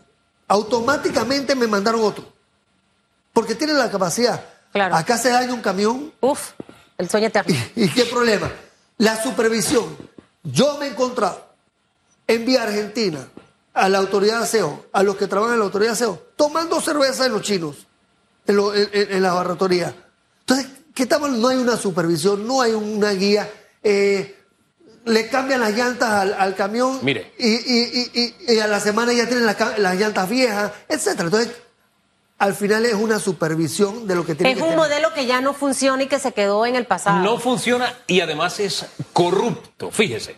Automáticamente 0.49 1.55
me 1.55 1.67
mandaron 1.67 2.03
otro. 2.03 2.25
Porque 3.33 3.55
tienen 3.55 3.77
la 3.79 3.91
capacidad. 3.91 4.43
Claro. 4.73 4.97
Acá 4.97 5.19
se 5.19 5.29
daña 5.31 5.53
un 5.55 5.61
camión 5.61 6.13
Uf, 6.21 6.51
el 6.99 7.09
sueño 7.09 7.27
eterno. 7.29 7.55
¿Y 7.77 7.89
qué 7.89 8.05
problema? 8.05 8.51
La 8.99 9.23
supervisión. 9.23 9.97
Yo 10.43 10.77
me 10.79 10.87
he 10.87 10.91
encontrado 10.91 11.49
en 12.27 12.45
vía 12.47 12.63
Argentina 12.65 13.27
a 13.73 13.89
la 13.89 13.99
autoridad 13.99 14.39
de 14.39 14.45
aseo, 14.45 14.87
a 14.93 15.03
los 15.03 15.17
que 15.17 15.27
trabajan 15.27 15.55
en 15.55 15.59
la 15.61 15.65
autoridad 15.67 15.91
de 15.91 15.95
aseo, 15.95 16.23
tomando 16.37 16.81
cerveza 16.81 17.27
en 17.27 17.33
los 17.33 17.43
chinos, 17.43 17.87
en, 18.47 18.57
lo- 18.57 18.75
en- 18.75 18.89
en- 18.93 19.13
en 19.13 19.23
la 19.23 19.33
barratoría. 19.33 19.95
Entonces, 20.41 20.67
¿qué 20.95 21.05
estamos? 21.05 21.31
No 21.31 21.49
hay 21.49 21.57
una 21.57 21.77
supervisión, 21.77 22.47
no 22.47 22.61
hay 22.61 22.73
una 22.73 23.11
guía. 23.13 23.51
eh, 23.83 24.39
le 25.07 25.29
cambian 25.29 25.61
las 25.61 25.75
llantas 25.77 26.09
al, 26.11 26.33
al 26.33 26.55
camión 26.55 26.99
Mire. 27.03 27.35
Y, 27.39 27.47
y- 27.49 28.11
y- 28.15 28.35
y- 28.49 28.55
y 28.55 28.59
a 28.61 28.67
la 28.67 28.81
semana 28.81 29.13
ya 29.13 29.27
tienen 29.27 29.45
la 29.45 29.55
ca- 29.55 29.77
las 29.77 29.97
llantas 29.99 30.27
viejas, 30.31 30.73
etcétera. 30.89 31.25
Entonces, 31.25 31.53
al 32.39 32.55
final 32.55 32.85
es 32.85 32.95
una 32.95 33.19
supervisión 33.19 34.07
de 34.07 34.15
lo 34.17 34.25
que 34.27 34.35
tiene 34.35 34.51
Es 34.53 34.57
que 34.57 34.63
un 34.63 34.71
tener. 34.71 34.79
modelo 34.85 35.13
que 35.15 35.27
ya 35.27 35.41
no 35.41 35.55
funciona 35.55 36.03
y 36.03 36.07
que 36.07 36.19
se 36.19 36.33
quedó 36.33 36.67
en 36.67 36.77
el 36.77 36.85
pasado. 36.87 37.19
No 37.21 37.39
funciona 37.39 37.95
y 38.07 38.21
además 38.21 38.61
es 38.61 38.87
corrupto. 39.13 39.91
Fíjese, 39.91 40.37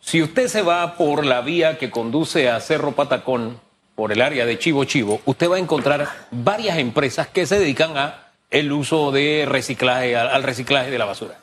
si 0.00 0.22
usted 0.22 0.48
se 0.48 0.62
va 0.62 0.96
por 0.96 1.24
la 1.26 1.40
vía 1.42 1.78
que 1.78 1.90
conduce 1.90 2.48
a 2.48 2.58
Cerro 2.60 2.92
Patacón, 2.92 3.60
por 3.94 4.12
el 4.12 4.22
área 4.22 4.46
de 4.46 4.58
Chivo 4.58 4.84
Chivo, 4.84 5.20
usted 5.26 5.50
va 5.50 5.56
a 5.56 5.58
encontrar 5.58 6.08
varias 6.30 6.78
empresas 6.78 7.28
que 7.28 7.46
se 7.46 7.58
dedican 7.58 7.98
a 7.98 8.28
el 8.50 8.72
uso 8.72 9.12
de 9.12 9.44
reciclaje, 9.46 10.16
al, 10.16 10.28
al 10.28 10.42
reciclaje 10.42 10.90
de 10.90 10.98
la 10.98 11.04
basura. 11.04 11.38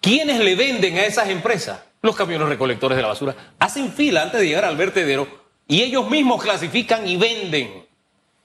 ¿Quiénes 0.00 0.40
le 0.40 0.56
venden 0.56 0.98
a 0.98 1.06
esas 1.06 1.28
empresas? 1.28 1.78
Los 2.02 2.16
camiones 2.16 2.48
recolectores 2.48 2.96
de 2.96 3.02
la 3.02 3.08
basura. 3.08 3.36
Hacen 3.60 3.92
fila 3.92 4.22
antes 4.22 4.40
de 4.40 4.48
llegar 4.48 4.64
al 4.64 4.76
vertedero 4.76 5.28
y 5.68 5.82
ellos 5.82 6.10
mismos 6.10 6.42
clasifican 6.42 7.06
y 7.06 7.16
venden. 7.16 7.86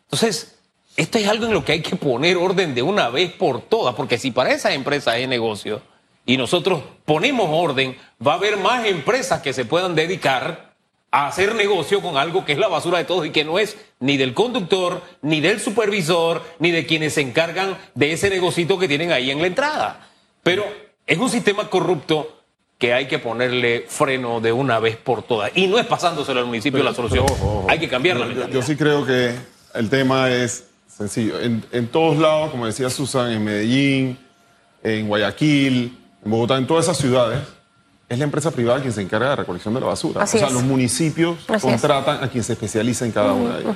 Entonces, 0.08 0.56
esto 0.96 1.18
es 1.18 1.28
algo 1.28 1.46
en 1.46 1.54
lo 1.54 1.64
que 1.66 1.74
hay 1.74 1.82
que 1.82 1.96
poner 1.96 2.38
orden 2.38 2.74
de 2.74 2.82
una 2.82 3.10
vez 3.10 3.32
por 3.32 3.62
todas, 3.62 3.94
porque 3.96 4.18
si 4.18 4.32
para 4.32 4.52
esas 4.52 4.74
empresas 4.74 5.16
es 5.18 5.28
negocio 5.28 5.82
y 6.26 6.38
nosotros 6.38 6.82
ponemos 7.06 7.48
orden, 7.52 7.96
va 8.26 8.34
a 8.34 8.36
haber 8.36 8.58
más 8.58 8.86
empresas 8.86 9.42
que 9.42 9.54
se 9.54 9.66
puedan 9.66 9.96
dedicar 9.96 10.74
a 11.12 11.28
hacer 11.28 11.56
negocio 11.56 12.02
con 12.02 12.18
algo 12.18 12.44
que 12.46 12.52
es 12.54 12.58
la 12.58 12.68
basura 12.68 12.98
de 12.98 13.06
todos 13.06 13.26
y 13.26 13.30
que 13.32 13.46
no 13.46 13.60
es 13.60 13.78
ni 14.00 14.18
del 14.18 14.34
conductor, 14.34 15.02
ni 15.22 15.40
del 15.40 15.60
supervisor, 15.60 16.42
ni 16.60 16.72
de 16.72 16.86
quienes 16.86 17.14
se 17.14 17.22
encargan 17.22 17.78
de 17.96 18.12
ese 18.14 18.30
negocito 18.30 18.78
que 18.78 18.88
tienen 18.88 19.12
ahí 19.12 19.32
en 19.32 19.40
la 19.42 19.48
entrada. 19.48 20.10
Pero 20.44 20.66
es 21.06 21.18
un 21.18 21.30
sistema 21.30 21.70
corrupto 21.70 22.34
que 22.78 22.94
hay 22.94 23.08
que 23.08 23.20
ponerle 23.20 23.86
freno 23.88 24.40
de 24.42 24.52
una 24.52 24.80
vez 24.80 24.98
por 24.98 25.24
todas. 25.24 25.52
Y 25.56 25.68
no 25.68 25.80
es 25.80 25.86
pasándoselo 25.86 26.40
al 26.42 26.46
municipio 26.46 26.84
la 26.84 26.94
solución. 26.94 27.26
Pero, 27.26 27.36
ojo, 27.36 27.60
ojo. 27.60 27.68
Hay 27.70 27.80
que 27.80 27.88
cambiar 27.90 28.18
la 28.18 28.28
Yo- 28.28 28.50
yo 28.50 28.62
sí 28.62 28.76
creo 28.76 29.06
que 29.06 29.34
el 29.78 29.90
tema 29.90 30.30
es 30.30 30.66
sencillo. 30.88 31.40
En, 31.40 31.64
en 31.72 31.88
todos 31.88 32.18
lados, 32.18 32.52
como 32.52 32.66
decía 32.66 32.90
Susan, 32.90 33.32
en 33.32 33.44
Medellín, 33.44 34.18
en 34.84 35.08
Guayaquil, 35.08 35.98
en 36.24 36.32
Bogotá, 36.32 36.58
en 36.58 36.68
todas 36.68 36.86
esas 36.86 36.98
ciudades, 36.98 37.40
es 38.10 38.18
la 38.18 38.24
empresa 38.24 38.52
privada 38.52 38.80
quien 38.82 38.94
se 38.94 39.02
encarga 39.02 39.26
de 39.26 39.32
la 39.32 39.36
recolección 39.38 39.74
de 39.74 39.80
la 39.82 39.88
basura. 39.88 40.24
Así 40.24 40.38
o 40.38 40.40
sea, 40.40 40.48
es. 40.48 40.54
los 40.54 40.64
municipios 40.64 41.38
Así 41.48 41.56
es. 41.56 41.62
contratan 41.74 42.24
a 42.24 42.30
quien 42.30 42.44
se 42.44 42.54
especializa 42.54 43.06
en 43.06 43.12
cada 43.12 43.34
una 43.34 43.58
de 43.58 43.64
ellas. 43.64 43.76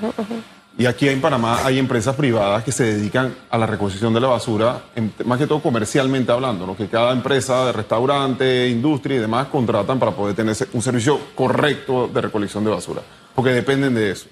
Y 0.78 0.86
aquí 0.86 1.10
en 1.10 1.20
Panamá 1.20 1.60
hay 1.66 1.78
empresas 1.78 2.16
privadas 2.16 2.64
que 2.64 2.72
se 2.72 2.86
dedican 2.86 3.36
a 3.50 3.58
la 3.58 3.66
recolección 3.66 4.14
de 4.14 4.22
la 4.22 4.30
basura, 4.30 4.82
en- 4.96 5.14
más 5.26 5.38
que 5.38 5.46
todo 5.46 5.62
comercialmente 5.62 6.32
hablando, 6.32 6.66
¿no? 6.66 6.78
que 6.78 6.88
cada 6.88 7.12
empresa 7.12 7.66
de 7.66 7.74
restaurante, 7.74 8.70
industria 8.70 9.18
y 9.18 9.20
demás 9.20 9.48
contratan 9.48 10.00
para 10.00 10.14
poder 10.14 10.34
tener 10.34 10.56
un 10.72 10.82
servicio 10.82 11.20
correcto 11.36 12.08
de 12.08 12.22
recolección 12.22 12.64
de 12.64 12.70
basura, 12.72 13.02
porque 13.36 13.50
dependen 13.52 13.94
de 13.94 14.12
eso. 14.12 14.28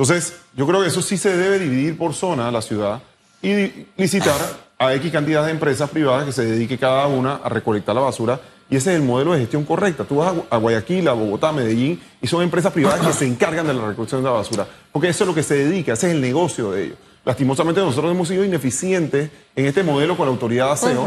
Entonces, 0.00 0.32
yo 0.56 0.66
creo 0.66 0.80
que 0.80 0.88
eso 0.88 1.02
sí 1.02 1.18
se 1.18 1.36
debe 1.36 1.58
dividir 1.58 1.98
por 1.98 2.14
zona 2.14 2.50
la 2.50 2.62
ciudad 2.62 3.02
y 3.42 3.86
licitar 3.98 4.34
a 4.78 4.94
X 4.94 5.12
cantidad 5.12 5.44
de 5.44 5.50
empresas 5.50 5.90
privadas 5.90 6.24
que 6.24 6.32
se 6.32 6.42
dedique 6.46 6.78
cada 6.78 7.06
una 7.06 7.34
a 7.44 7.50
recolectar 7.50 7.94
la 7.94 8.00
basura. 8.00 8.40
Y 8.70 8.76
ese 8.76 8.92
es 8.94 8.96
el 8.96 9.02
modelo 9.06 9.34
de 9.34 9.40
gestión 9.40 9.64
correcta. 9.66 10.04
Tú 10.04 10.16
vas 10.16 10.28
a 10.28 10.34
Gu- 10.36 10.44
a 10.48 10.56
Guayaquil, 10.56 11.06
a 11.06 11.12
Bogotá, 11.12 11.50
a 11.50 11.52
Medellín, 11.52 12.00
y 12.22 12.26
son 12.26 12.42
empresas 12.42 12.72
privadas 12.72 13.06
que 13.06 13.12
se 13.12 13.26
encargan 13.26 13.66
de 13.66 13.74
la 13.74 13.88
recolección 13.88 14.22
de 14.22 14.28
la 14.30 14.32
basura. 14.36 14.66
Porque 14.90 15.08
eso 15.10 15.24
es 15.24 15.28
lo 15.28 15.34
que 15.34 15.42
se 15.42 15.54
dedica, 15.66 15.92
ese 15.92 16.06
es 16.08 16.14
el 16.14 16.20
negocio 16.22 16.70
de 16.70 16.84
ellos. 16.84 16.98
Lastimosamente 17.26 17.82
nosotros 17.82 18.10
hemos 18.10 18.26
sido 18.28 18.42
ineficientes 18.42 19.28
en 19.54 19.66
este 19.66 19.82
modelo 19.82 20.16
con 20.16 20.24
la 20.24 20.32
autoridad 20.32 20.66
de 20.68 20.72
aseo 20.72 21.02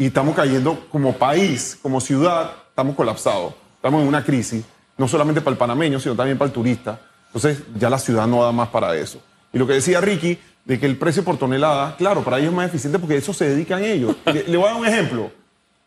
y 0.00 0.06
estamos 0.06 0.34
cayendo 0.34 0.86
como 0.90 1.12
país, 1.12 1.78
como 1.80 2.00
ciudad, 2.00 2.50
estamos 2.70 2.96
colapsados. 2.96 3.54
Estamos 3.76 4.02
en 4.02 4.08
una 4.08 4.24
crisis, 4.24 4.64
no 4.98 5.06
solamente 5.06 5.40
para 5.40 5.52
el 5.52 5.58
panameño, 5.58 6.00
sino 6.00 6.16
también 6.16 6.36
para 6.38 6.46
el 6.48 6.52
turista. 6.52 6.98
Entonces 7.34 7.62
ya 7.76 7.88
la 7.88 7.98
ciudad 7.98 8.26
no 8.26 8.42
da 8.42 8.52
más 8.52 8.68
para 8.68 8.94
eso. 8.96 9.20
Y 9.52 9.58
lo 9.58 9.66
que 9.66 9.74
decía 9.74 10.00
Ricky, 10.00 10.38
de 10.64 10.78
que 10.78 10.86
el 10.86 10.96
precio 10.96 11.24
por 11.24 11.38
tonelada, 11.38 11.96
claro, 11.96 12.22
para 12.22 12.38
ellos 12.38 12.50
es 12.50 12.56
más 12.56 12.66
eficiente 12.68 12.98
porque 12.98 13.16
eso 13.16 13.32
se 13.32 13.48
dedican 13.48 13.82
ellos. 13.82 14.14
Le, 14.26 14.44
le 14.44 14.56
voy 14.56 14.66
a 14.66 14.72
dar 14.72 14.80
un 14.80 14.86
ejemplo. 14.86 15.30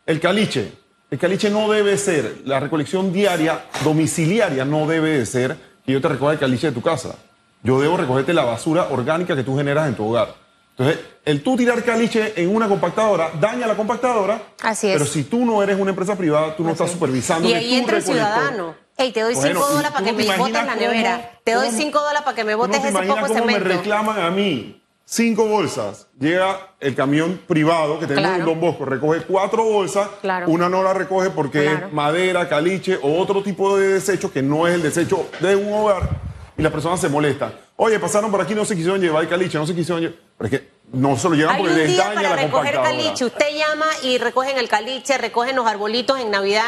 El 0.04 0.20
caliche. 0.20 0.72
El 1.10 1.18
caliche 1.18 1.50
no 1.50 1.70
debe 1.70 1.96
ser, 1.98 2.38
la 2.44 2.58
recolección 2.58 3.12
diaria, 3.12 3.64
domiciliaria, 3.84 4.64
no 4.64 4.88
debe 4.88 5.18
de 5.18 5.24
ser 5.26 5.56
que 5.84 5.92
yo 5.92 6.00
te 6.00 6.08
recoja 6.08 6.32
el 6.32 6.38
caliche 6.38 6.66
de 6.68 6.72
tu 6.72 6.82
casa. 6.82 7.14
Yo 7.62 7.80
debo 7.80 7.96
recogerte 7.96 8.34
la 8.34 8.44
basura 8.44 8.88
orgánica 8.90 9.36
que 9.36 9.44
tú 9.44 9.56
generas 9.56 9.88
en 9.88 9.94
tu 9.94 10.04
hogar. 10.04 10.34
Entonces, 10.76 11.04
el 11.24 11.42
tú 11.42 11.56
tirar 11.56 11.82
caliche 11.84 12.34
en 12.36 12.54
una 12.54 12.68
compactadora 12.68 13.30
daña 13.40 13.66
la 13.66 13.76
compactadora. 13.76 14.42
Así 14.62 14.88
es. 14.88 14.94
Pero 14.94 15.06
si 15.06 15.24
tú 15.24 15.44
no 15.44 15.62
eres 15.62 15.78
una 15.78 15.90
empresa 15.90 16.16
privada, 16.16 16.54
tú 16.54 16.64
no 16.64 16.72
estás 16.72 16.90
supervisando 16.90 17.48
Y 17.48 17.52
que 17.52 17.56
ahí 17.56 17.70
tu 17.70 17.76
entra 17.76 17.96
el 17.96 18.02
ciudadano. 18.02 18.74
Hey, 18.98 19.12
te 19.12 19.20
doy 19.20 19.34
Bueno, 19.34 19.48
5 19.60 19.66
¿y 19.68 19.74
dólares 19.74 19.90
para 19.92 20.04
que 20.06 20.12
me 20.12 20.24
botes 20.36 20.52
la 20.54 20.60
cómo- 20.62 20.80
nevera. 20.80 21.30
Te 21.44 21.52
doy 21.52 21.66
cómo- 21.66 21.78
5 21.78 21.98
dólares 22.00 22.22
para 22.22 22.34
que 22.34 22.44
me 22.44 22.52
¿Tú 22.52 22.58
botes 22.58 22.78
ese 22.84 22.92
poco 22.92 23.06
cómo 23.06 23.26
me 23.28 23.34
cemento. 23.52 23.68
reclaman 23.68 24.18
a 24.20 24.30
mí 24.30 24.82
cinco 25.04 25.46
bolsas? 25.46 26.06
Llega 26.18 26.74
el 26.80 26.94
camión 26.94 27.40
privado 27.46 27.98
que 28.00 28.06
tenemos 28.06 28.28
Claro. 28.30 28.40
en 28.42 28.46
Don 28.46 28.60
Bosco, 28.60 28.84
recoge 28.86 29.20
cuatro 29.22 29.64
bolsas, 29.64 30.08
Claro. 30.22 30.48
una 30.48 30.68
no 30.70 30.82
la 30.82 30.94
recoge 30.94 31.28
porque 31.30 31.62
Claro. 31.64 31.86
es 31.88 31.92
madera, 31.92 32.48
caliche 32.48 32.98
o 33.02 33.18
otro 33.20 33.42
tipo 33.42 33.76
de 33.76 33.88
desecho 33.94 34.32
que 34.32 34.42
no 34.42 34.66
es 34.66 34.74
el 34.74 34.82
desecho 34.82 35.28
de 35.40 35.54
un 35.56 35.72
hogar 35.74 36.08
y 36.56 36.62
la 36.62 36.70
persona 36.70 36.96
se 36.96 37.10
molesta. 37.10 37.52
Oye, 37.76 38.00
pasaron 38.00 38.30
por 38.30 38.40
aquí, 38.40 38.54
no 38.54 38.64
se 38.64 38.74
quisieron 38.74 38.98
llevar 38.98 39.22
el 39.24 39.28
caliche, 39.28 39.58
no 39.58 39.66
se 39.66 39.74
quisieron 39.74 40.00
llevar. 40.00 40.16
Pero 40.38 40.48
es 40.54 40.60
que 40.60 40.68
no 40.94 41.18
se 41.18 41.28
lo 41.28 41.34
llevan 41.34 41.56
Hay 41.56 41.60
porque 41.62 41.74
les 41.76 41.96
daña 41.98 42.14
para 42.14 42.30
la 42.30 42.36
recoger 42.36 42.74
caliche. 42.76 43.24
Usted 43.26 43.54
llama 43.54 43.86
y 44.02 44.16
recogen 44.16 44.56
el 44.56 44.68
caliche, 44.70 45.18
recogen 45.18 45.54
los 45.54 45.66
arbolitos 45.66 46.18
en 46.18 46.30
Navidad. 46.30 46.64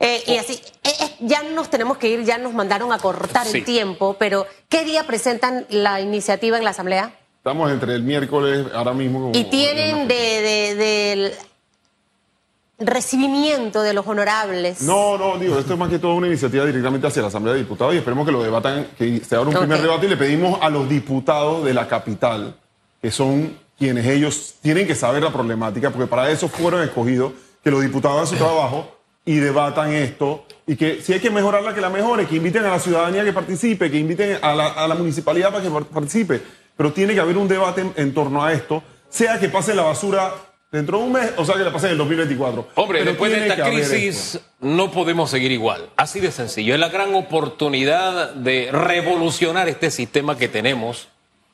Eh, 0.00 0.22
y 0.26 0.36
así, 0.36 0.60
Eh, 0.84 0.92
eh, 1.00 1.16
ya 1.20 1.42
nos 1.42 1.68
tenemos 1.70 1.98
que 1.98 2.08
ir, 2.08 2.24
ya 2.24 2.38
nos 2.38 2.54
mandaron 2.54 2.92
a 2.92 2.98
cortar 2.98 3.46
Sí. 3.46 3.58
el 3.58 3.64
tiempo, 3.64 4.16
pero 4.18 4.46
¿qué 4.68 4.84
día 4.84 5.04
presentan 5.06 5.66
la 5.70 6.00
iniciativa 6.00 6.56
en 6.56 6.64
la 6.64 6.70
Asamblea? 6.70 7.14
Estamos 7.38 7.70
entre 7.70 7.94
el 7.94 8.02
miércoles, 8.02 8.66
ahora 8.74 8.92
mismo. 8.94 9.32
Y 9.34 9.44
tienen 9.44 10.08
de, 10.08 10.14
de- 10.14 10.74
del 10.76 11.32
recibimiento 12.78 13.82
de 13.82 13.92
los 13.92 14.06
honorables. 14.06 14.82
No, 14.82 15.18
no, 15.18 15.36
digo, 15.38 15.58
esto 15.58 15.72
es 15.72 15.78
más 15.78 15.88
que 15.90 15.98
todo 15.98 16.14
una 16.14 16.28
iniciativa 16.28 16.64
directamente 16.64 17.06
hacia 17.08 17.22
la 17.22 17.28
Asamblea 17.28 17.54
de 17.54 17.60
Diputados 17.60 17.94
y 17.94 17.98
esperemos 17.98 18.24
que 18.24 18.32
lo 18.32 18.42
debatan, 18.42 18.86
que 18.96 19.20
se 19.20 19.34
abra 19.34 19.48
un 19.50 19.56
primer 19.56 19.82
debate 19.82 20.06
y 20.06 20.08
le 20.10 20.16
pedimos 20.16 20.58
a 20.62 20.70
los 20.70 20.88
diputados 20.88 21.64
de 21.64 21.74
la 21.74 21.88
capital, 21.88 22.54
que 23.02 23.10
son 23.10 23.56
quienes 23.78 24.06
ellos 24.06 24.54
tienen 24.62 24.86
que 24.86 24.94
saber 24.94 25.22
la 25.22 25.32
problemática, 25.32 25.90
porque 25.90 26.06
para 26.06 26.30
eso 26.30 26.48
fueron 26.48 26.82
escogidos, 26.82 27.32
que 27.64 27.70
los 27.70 27.82
diputados 27.82 28.16
hagan 28.18 28.26
su 28.28 28.36
trabajo 28.36 28.88
y 29.28 29.36
debatan 29.36 29.92
esto 29.92 30.46
y 30.66 30.74
que 30.76 31.02
si 31.02 31.12
hay 31.12 31.20
que 31.20 31.30
mejorarla, 31.30 31.74
que 31.74 31.80
la 31.80 31.90
mejore, 31.90 32.26
que 32.26 32.36
inviten 32.36 32.64
a 32.64 32.70
la 32.70 32.78
ciudadanía 32.78 33.24
que 33.24 33.32
participe, 33.32 33.90
que 33.90 33.98
inviten 33.98 34.38
a 34.40 34.54
la, 34.54 34.68
a 34.68 34.88
la 34.88 34.94
municipalidad 34.94 35.50
para 35.52 35.62
que 35.62 35.70
par- 35.70 35.84
participe, 35.84 36.40
pero 36.76 36.92
tiene 36.92 37.12
que 37.14 37.20
haber 37.20 37.36
un 37.36 37.46
debate 37.48 37.82
en, 37.82 37.92
en 37.96 38.14
torno 38.14 38.42
a 38.44 38.52
esto, 38.52 38.82
sea 39.08 39.38
que 39.38 39.48
pase 39.48 39.74
la 39.74 39.82
basura 39.82 40.32
dentro 40.70 40.98
de 40.98 41.04
un 41.04 41.12
mes 41.12 41.32
o 41.36 41.44
sea 41.44 41.54
que 41.56 41.62
la 41.64 41.72
pase 41.72 41.86
en 41.86 41.92
el 41.92 41.98
2024. 41.98 42.68
Hombre, 42.74 42.98
Pero 43.00 43.10
después 43.10 43.32
de 43.32 43.46
esta 43.48 43.64
crisis 43.70 44.40
no 44.60 44.90
podemos 44.90 45.30
seguir 45.30 45.52
igual. 45.52 45.90
Así 45.96 46.20
de 46.20 46.30
sencillo. 46.30 46.72
Es 46.74 46.80
la 46.80 46.88
gran 46.90 47.14
oportunidad 47.14 48.34
de 48.34 48.70
revolucionar 48.72 49.68
este 49.68 49.90
sistema 49.90 50.36
que 50.38 50.48
tenemos. 50.48 51.08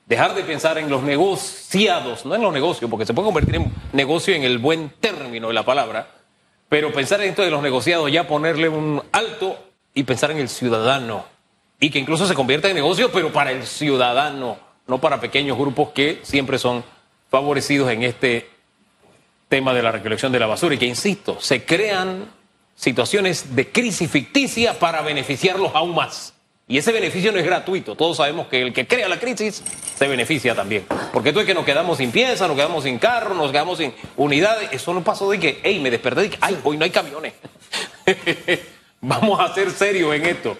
Dejar 0.07 0.35
de 0.35 0.43
pensar 0.45 0.77
en 0.79 0.91
los 0.91 1.03
negociados, 1.03 2.27
no 2.27 2.35
en 2.35 2.43
los 2.43 2.53
negocios, 2.53 2.91
porque 2.91 3.07
se 3.07 3.15
puede 3.15 3.27
convertir 3.27 3.55
en 3.57 3.73
negocio 3.93 4.35
en 4.35 4.43
el 4.45 4.59
buen 4.59 4.91
término 5.01 5.49
de 5.49 5.55
la 5.55 5.65
palabra, 5.65 6.09
pero 6.75 6.93
pensar 6.93 7.21
en 7.21 7.31
esto 7.31 7.43
de 7.43 7.53
los 7.53 7.63
negociados, 7.63 8.11
ya 8.11 8.27
ponerle 8.27 8.69
un 8.69 9.01
alto 9.13 9.57
y 9.95 10.03
pensar 10.03 10.33
en 10.33 10.39
el 10.39 10.49
ciudadano. 10.49 11.25
Y 11.79 11.89
que 11.89 12.01
incluso 12.01 12.27
se 12.27 12.35
convierta 12.35 12.69
en 12.69 12.75
negocio, 12.75 13.13
pero 13.13 13.33
para 13.33 13.53
el 13.53 13.65
ciudadano, 13.65 14.59
no 14.89 15.01
para 15.01 15.21
pequeños 15.21 15.57
grupos 15.57 15.91
que 15.91 16.19
siempre 16.25 16.59
son 16.59 16.83
favorecidos 17.31 17.93
en 17.93 18.03
este 18.03 18.51
tema 19.49 19.73
de 19.73 19.85
la 19.85 19.93
recolección 19.93 20.33
de 20.33 20.41
la 20.41 20.49
basura 20.49 20.75
y 20.75 20.79
que, 20.79 20.87
insisto, 20.87 21.41
se 21.41 21.65
crean 21.65 22.33
situaciones 22.75 23.55
de 23.55 23.71
crisis 23.71 24.11
ficticia 24.11 24.77
para 24.77 25.01
beneficiarlos 25.03 25.71
aún 25.77 25.95
más. 25.95 26.34
Y 26.67 26.79
ese 26.79 26.93
beneficio 26.93 27.31
no 27.31 27.39
es 27.39 27.45
gratuito. 27.45 27.95
Todos 27.95 28.17
sabemos 28.17 28.47
que 28.47 28.63
el 28.63 28.73
que 28.73 28.87
crea 28.87 29.07
la 29.09 29.19
crisis 29.21 29.63
se 29.97 30.09
beneficia 30.09 30.55
también. 30.55 30.87
Porque 31.13 31.33
tú 31.33 31.41
es 31.41 31.47
que 31.47 31.53
nos 31.53 31.65
quedamos 31.65 31.99
sin 31.99 32.11
piezas, 32.11 32.49
nos 32.49 32.57
quedamos 32.57 32.85
sin 32.85 32.99
carros, 32.99 33.37
nos 33.37 33.53
quedamos 33.53 33.79
sin 33.79 33.93
unidades. 34.17 34.71
Eso 34.73 34.95
no 34.95 35.05
pasó 35.05 35.31
de 35.31 35.39
que, 35.39 35.61
hey, 35.63 35.79
me 35.81 35.91
desperté 35.91 36.23
de 36.23 36.31
que, 36.31 36.39
ay, 36.41 36.59
hoy 36.65 36.79
no 36.79 36.85
hay 36.85 36.91
camiones. 36.91 37.35
Vamos 39.03 39.39
a 39.41 39.53
ser 39.53 39.71
serios 39.71 40.15
en 40.15 40.25
esto. 40.25 40.57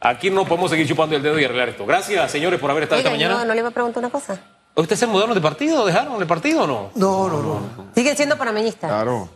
Aquí 0.00 0.30
no 0.30 0.44
podemos 0.44 0.70
seguir 0.70 0.86
chupando 0.86 1.16
el 1.16 1.22
dedo 1.22 1.38
y 1.40 1.44
arreglar 1.44 1.70
esto. 1.70 1.86
Gracias, 1.86 2.30
señores, 2.30 2.60
por 2.60 2.70
haber 2.70 2.82
estado 2.84 2.98
Oiga, 2.98 3.10
esta 3.10 3.18
mañana. 3.18 3.40
no, 3.40 3.44
no 3.46 3.54
le 3.54 3.60
iba 3.60 3.68
a 3.68 3.72
preguntar 3.72 4.00
una 4.02 4.10
cosa. 4.10 4.38
¿Ustedes 4.74 5.00
se 5.00 5.06
mudaron 5.06 5.34
de 5.34 5.40
partido? 5.40 5.86
¿Dejaron 5.86 6.20
el 6.20 6.26
partido 6.28 6.64
o 6.64 6.66
no? 6.66 6.90
No, 6.94 7.28
no, 7.28 7.42
no. 7.42 7.60
¿Siguen 7.94 8.16
siendo 8.16 8.36
panameñistas? 8.36 8.90
Claro. 8.90 9.28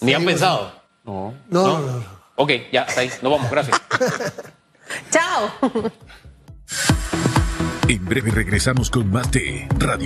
Ni 0.00 0.14
han 0.14 0.24
pensado. 0.24 0.72
No. 1.04 1.34
No, 1.50 1.78
no, 1.78 1.80
no. 1.80 2.04
Ok, 2.36 2.52
ya, 2.72 2.82
hasta 2.82 3.00
ahí. 3.00 3.10
Nos 3.20 3.32
vamos, 3.32 3.50
gracias. 3.50 3.80
Chao. 5.10 5.50
En 7.88 8.04
breve 8.04 8.32
regresamos 8.32 8.90
con 8.90 9.10
más 9.10 9.30
de 9.30 9.68
Radio 9.78 10.04